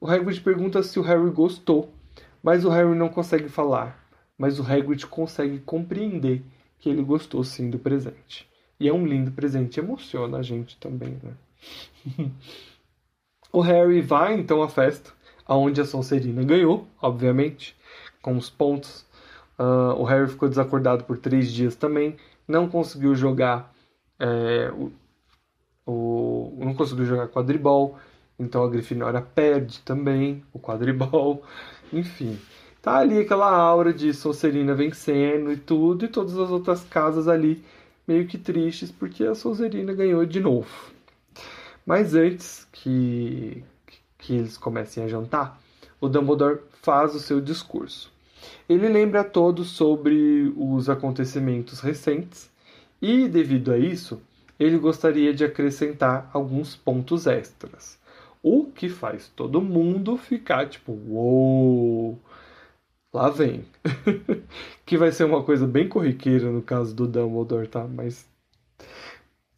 [0.00, 1.92] O Hagrid pergunta se o Harry gostou,
[2.40, 4.01] mas o Harry não consegue falar.
[4.36, 6.42] Mas o Hagrid consegue compreender
[6.78, 8.48] que ele gostou sim do presente.
[8.78, 11.34] E é um lindo presente, emociona a gente também, né?
[13.52, 15.12] o Harry vai então à festa,
[15.46, 17.76] aonde a Sonserina ganhou, obviamente,
[18.20, 19.06] com os pontos.
[19.58, 22.16] Uh, o Harry ficou desacordado por três dias também,
[22.48, 23.72] não conseguiu jogar
[24.22, 24.92] é, o,
[25.84, 27.98] o, não conseguiu jogar quadribol,
[28.38, 31.42] então a Grifinória perde também o quadribol,
[31.92, 32.38] enfim.
[32.82, 37.64] Tá ali aquela aura de Sonserina vencendo e tudo, e todas as outras casas ali
[38.08, 40.92] meio que tristes porque a Sonserina ganhou de novo.
[41.86, 43.62] Mas antes que,
[44.18, 45.60] que eles comecem a jantar,
[46.00, 48.12] o Dumbledore faz o seu discurso.
[48.68, 52.50] Ele lembra a todos sobre os acontecimentos recentes
[53.00, 54.20] e, devido a isso,
[54.58, 57.96] ele gostaria de acrescentar alguns pontos extras.
[58.42, 62.18] O que faz todo mundo ficar tipo, uou,
[63.12, 63.64] lá vem.
[64.86, 67.86] que vai ser uma coisa bem corriqueira no caso do Dumbledore, tá?
[67.86, 68.26] Mas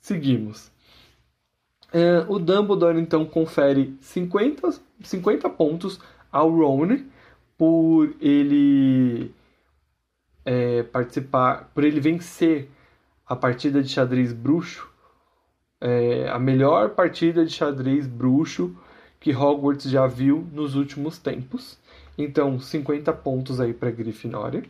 [0.00, 0.70] seguimos.
[1.92, 6.00] É, o Dumbledore então confere 50, 50 pontos
[6.32, 6.98] ao Ron
[7.56, 9.32] por ele
[10.44, 12.68] é, participar, por ele vencer
[13.26, 14.88] a partida de xadrez bruxo,
[15.80, 18.76] é, a melhor partida de xadrez bruxo
[19.20, 21.78] que Hogwarts já viu nos últimos tempos.
[22.16, 24.62] Então, 50 pontos aí para Grifinória.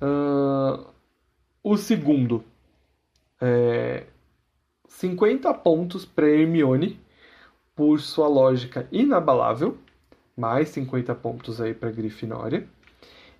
[0.00, 0.86] Uh,
[1.62, 2.44] o segundo,
[3.40, 4.04] é,
[4.86, 7.00] 50 pontos para Hermione
[7.74, 9.76] por sua lógica inabalável,
[10.36, 12.68] mais 50 pontos aí para Grifinória.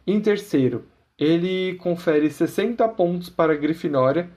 [0.07, 0.85] Em terceiro,
[1.19, 4.29] ele confere 60 pontos para Grifinória,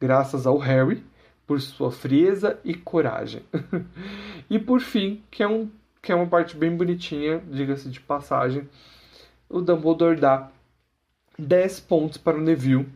[0.00, 1.02] graças ao Harry,
[1.46, 3.42] por sua frieza e coragem.
[4.48, 5.68] e por fim, que é um
[6.02, 8.68] que é uma parte bem bonitinha, diga-se de passagem.
[9.48, 10.50] O Dumbledore dá
[11.38, 12.88] 10 pontos para o Neville,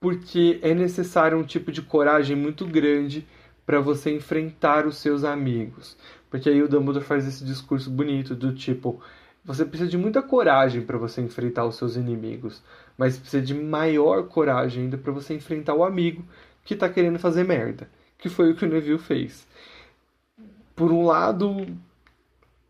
[0.00, 3.26] porque é necessário um tipo de coragem muito grande
[3.64, 5.96] para você enfrentar os seus amigos.
[6.30, 9.02] Porque aí o Dumbledore faz esse discurso bonito do tipo,
[9.44, 12.62] você precisa de muita coragem para você enfrentar os seus inimigos,
[12.98, 16.24] mas precisa de maior coragem ainda para você enfrentar o amigo
[16.64, 17.88] que está querendo fazer merda,
[18.18, 19.46] que foi o que o Neville fez.
[20.74, 21.66] Por um lado,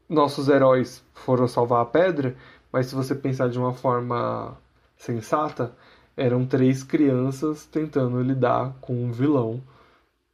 [0.09, 2.37] nossos heróis foram salvar a pedra,
[2.73, 4.57] mas se você pensar de uma forma
[4.97, 5.73] sensata,
[6.17, 9.63] eram três crianças tentando lidar com um vilão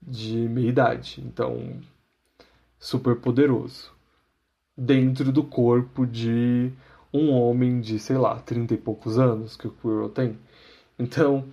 [0.00, 1.22] de meia idade.
[1.24, 1.80] Então,
[2.78, 3.92] super poderoso.
[4.76, 6.72] Dentro do corpo de
[7.12, 10.38] um homem de, sei lá, trinta e poucos anos que o Quirrell tem.
[10.98, 11.44] Então,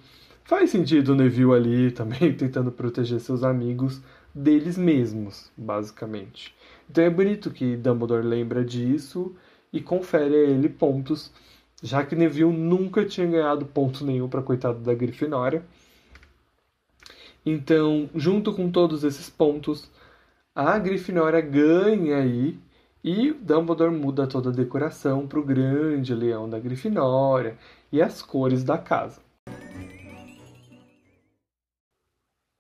[0.44, 4.02] faz sentido o Neville ali também tentando proteger seus amigos
[4.34, 6.56] deles mesmos, basicamente.
[6.90, 9.36] Então é bonito que Dumbledore lembra disso
[9.72, 11.32] e confere a ele pontos,
[11.82, 15.64] já que Neville nunca tinha ganhado ponto nenhum para coitado da Grifinória.
[17.46, 19.90] Então, junto com todos esses pontos,
[20.54, 22.60] a Grifinória ganha aí
[23.04, 27.58] e Dumbledore muda toda a decoração para o grande leão da Grifinória
[27.92, 29.22] e as cores da casa.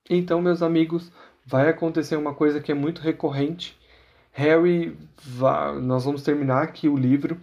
[0.09, 1.11] Então, meus amigos,
[1.49, 3.79] vai acontecer uma coisa que é muito recorrente
[4.31, 4.95] Harry,
[5.81, 7.37] nós vamos terminar aqui o livro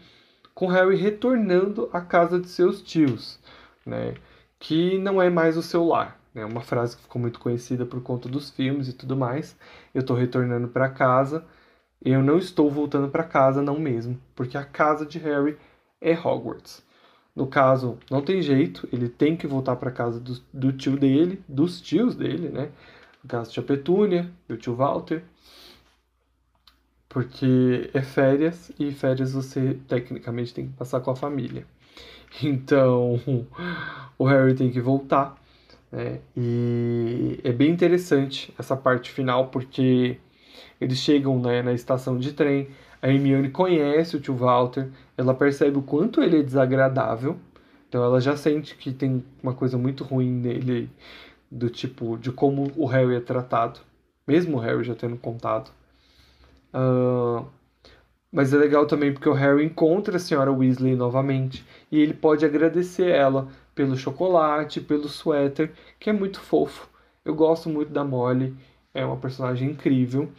[0.54, 3.38] com Harry retornando à casa de seus tios,
[3.84, 4.14] né?
[4.58, 6.18] Que não é mais o seu lar.
[6.34, 6.46] É né?
[6.46, 9.56] uma frase que ficou muito conhecida por conta dos filmes e tudo mais.
[9.94, 11.44] Eu estou retornando para casa.
[12.02, 15.58] Eu não estou voltando para casa, não mesmo, porque a casa de Harry
[16.00, 16.82] é Hogwarts.
[17.34, 21.42] No caso, não tem jeito, ele tem que voltar para casa do, do, tio dele,
[21.48, 22.70] dos tios dele, né?
[23.26, 25.22] Caso, tia Petúnia, do tio Walter,
[27.08, 31.66] porque é férias e férias você tecnicamente tem que passar com a família.
[32.42, 33.18] Então
[34.18, 35.40] o Harry tem que voltar.
[35.90, 36.20] Né?
[36.36, 40.18] E é bem interessante essa parte final porque
[40.80, 42.68] eles chegam né, na estação de trem.
[43.00, 47.38] A Hermione conhece o tio Walter, ela percebe o quanto ele é desagradável,
[47.88, 50.90] então ela já sente que tem uma coisa muito ruim nele,
[51.50, 53.80] do tipo de como o Harry é tratado,
[54.26, 55.70] mesmo o Harry já tendo contado.
[56.74, 57.46] Uh,
[58.30, 62.44] mas é legal também porque o Harry encontra a senhora Weasley novamente e ele pode
[62.44, 66.88] agradecer ela pelo chocolate, pelo suéter, que é muito fofo.
[67.24, 68.54] Eu gosto muito da Molly,
[68.92, 70.30] é uma personagem incrível.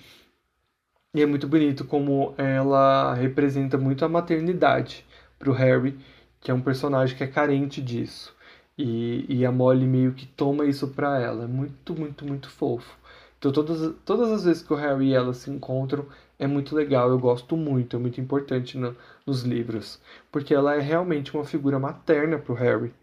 [1.14, 5.04] E é muito bonito como ela representa muito a maternidade
[5.40, 5.98] para o Harry,
[6.40, 8.37] que é um personagem que é carente disso.
[8.78, 11.46] E, e a Molly meio que toma isso para ela.
[11.46, 12.98] É muito, muito, muito fofo.
[13.40, 16.06] Então todas, todas as vezes que o Harry e ela se encontram
[16.40, 20.00] é muito legal, eu gosto muito, é muito importante no, nos livros,
[20.32, 22.94] porque ela é realmente uma figura materna para o Harry.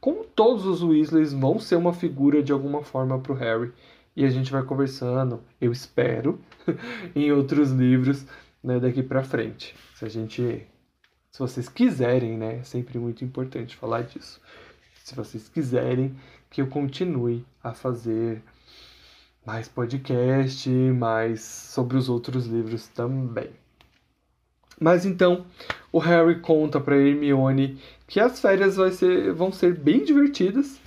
[0.00, 3.72] Como todos os Weasleys vão ser uma figura de alguma forma para o Harry,
[4.14, 6.40] e a gente vai conversando, eu espero,
[7.14, 8.26] em outros livros
[8.62, 9.74] né, daqui para frente.
[9.94, 10.66] Se a gente,
[11.30, 14.40] se vocês quiserem, né, é sempre muito importante falar disso.
[15.08, 16.14] Se vocês quiserem
[16.50, 18.42] que eu continue a fazer
[19.46, 23.48] mais podcast, mais sobre os outros livros também.
[24.78, 25.46] Mas então,
[25.90, 30.78] o Harry conta para Hermione que as férias ser, vão ser bem divertidas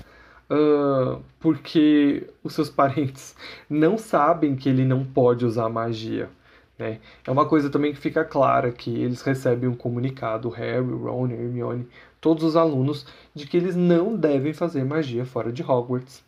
[0.52, 3.36] uh, porque os seus parentes
[3.68, 6.30] não sabem que ele não pode usar magia.
[6.78, 7.00] Né?
[7.26, 11.88] É uma coisa também que fica clara que eles recebem um comunicado, Harry, Ron, Hermione,
[12.22, 13.06] todos os alunos,
[13.36, 16.24] de que eles não devem fazer magia fora de Hogwarts.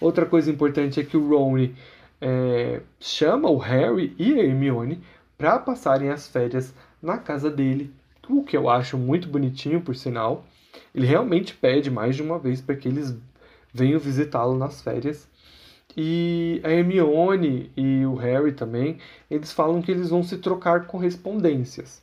[0.00, 1.68] Outra coisa importante é que o Ron
[2.20, 5.00] é, chama o Harry e a Hermione
[5.36, 7.92] para passarem as férias na casa dele,
[8.28, 10.44] o que eu acho muito bonitinho, por sinal.
[10.94, 13.16] Ele realmente pede mais de uma vez para que eles
[13.72, 15.28] venho visitá-lo nas férias.
[15.96, 18.98] E a Hermione e o Harry também,
[19.28, 22.02] eles falam que eles vão se trocar correspondências.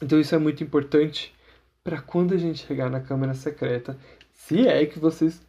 [0.00, 1.33] Então isso é muito importante
[1.84, 3.98] para quando a gente chegar na Câmara Secreta,
[4.32, 5.42] se é que vocês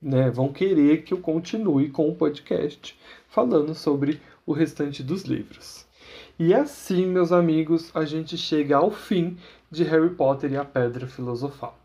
[0.00, 2.96] né, vão querer que eu continue com o podcast
[3.28, 5.84] falando sobre o restante dos livros.
[6.38, 9.36] E assim, meus amigos, a gente chega ao fim
[9.70, 11.76] de Harry Potter e a Pedra Filosofal.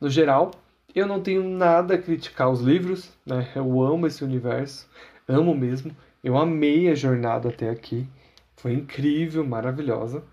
[0.00, 0.50] No geral,
[0.94, 3.48] eu não tenho nada a criticar os livros, né?
[3.54, 4.88] Eu amo esse universo,
[5.28, 5.94] amo mesmo.
[6.24, 8.06] Eu amei a jornada até aqui.
[8.56, 10.24] Foi incrível, maravilhosa.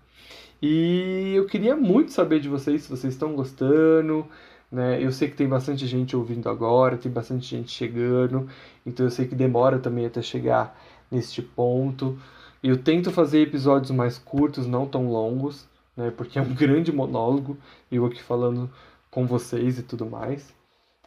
[0.66, 4.26] E eu queria muito saber de vocês se vocês estão gostando,
[4.72, 4.98] né?
[4.98, 8.48] Eu sei que tem bastante gente ouvindo agora, tem bastante gente chegando,
[8.86, 10.74] então eu sei que demora também até chegar
[11.10, 12.18] neste ponto.
[12.62, 16.10] Eu tento fazer episódios mais curtos, não tão longos, né?
[16.16, 17.58] Porque é um grande monólogo,
[17.92, 18.70] eu aqui falando
[19.10, 20.54] com vocês e tudo mais.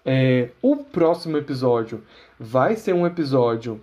[0.05, 2.03] É, o próximo episódio
[2.39, 3.81] vai ser um episódio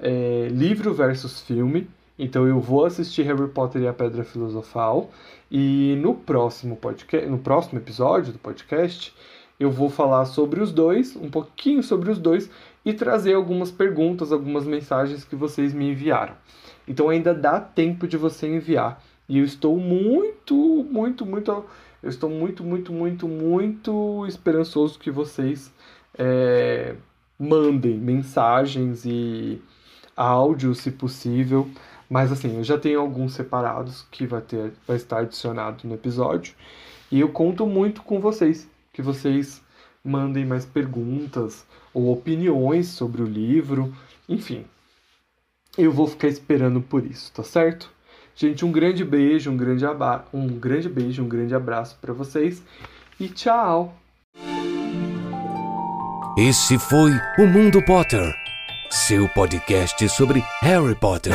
[0.00, 1.88] é, livro versus filme.
[2.22, 5.10] Então eu vou assistir Harry Potter e a Pedra Filosofal
[5.50, 9.12] e no próximo podcast, no próximo episódio do podcast,
[9.58, 12.48] eu vou falar sobre os dois, um pouquinho sobre os dois
[12.84, 16.34] e trazer algumas perguntas, algumas mensagens que vocês me enviaram.
[16.86, 20.54] Então ainda dá tempo de você enviar e eu estou muito,
[20.88, 21.64] muito, muito
[22.00, 25.74] eu estou muito, muito, muito, muito esperançoso que vocês
[26.16, 26.94] é,
[27.36, 29.60] mandem mensagens e
[30.16, 31.68] áudio, se possível.
[32.12, 36.54] Mas assim, eu já tenho alguns separados que vai, ter, vai estar adicionado no episódio.
[37.10, 39.62] E eu conto muito com vocês, que vocês
[40.04, 43.96] mandem mais perguntas ou opiniões sobre o livro,
[44.28, 44.66] enfim.
[45.78, 47.90] Eu vou ficar esperando por isso, tá certo?
[48.36, 52.62] Gente, um grande beijo, um grande, aba um grande beijo, um grande abraço para vocês
[53.18, 53.96] e tchau!
[56.36, 58.34] Esse foi o Mundo Potter,
[58.90, 61.32] seu podcast sobre Harry Potter.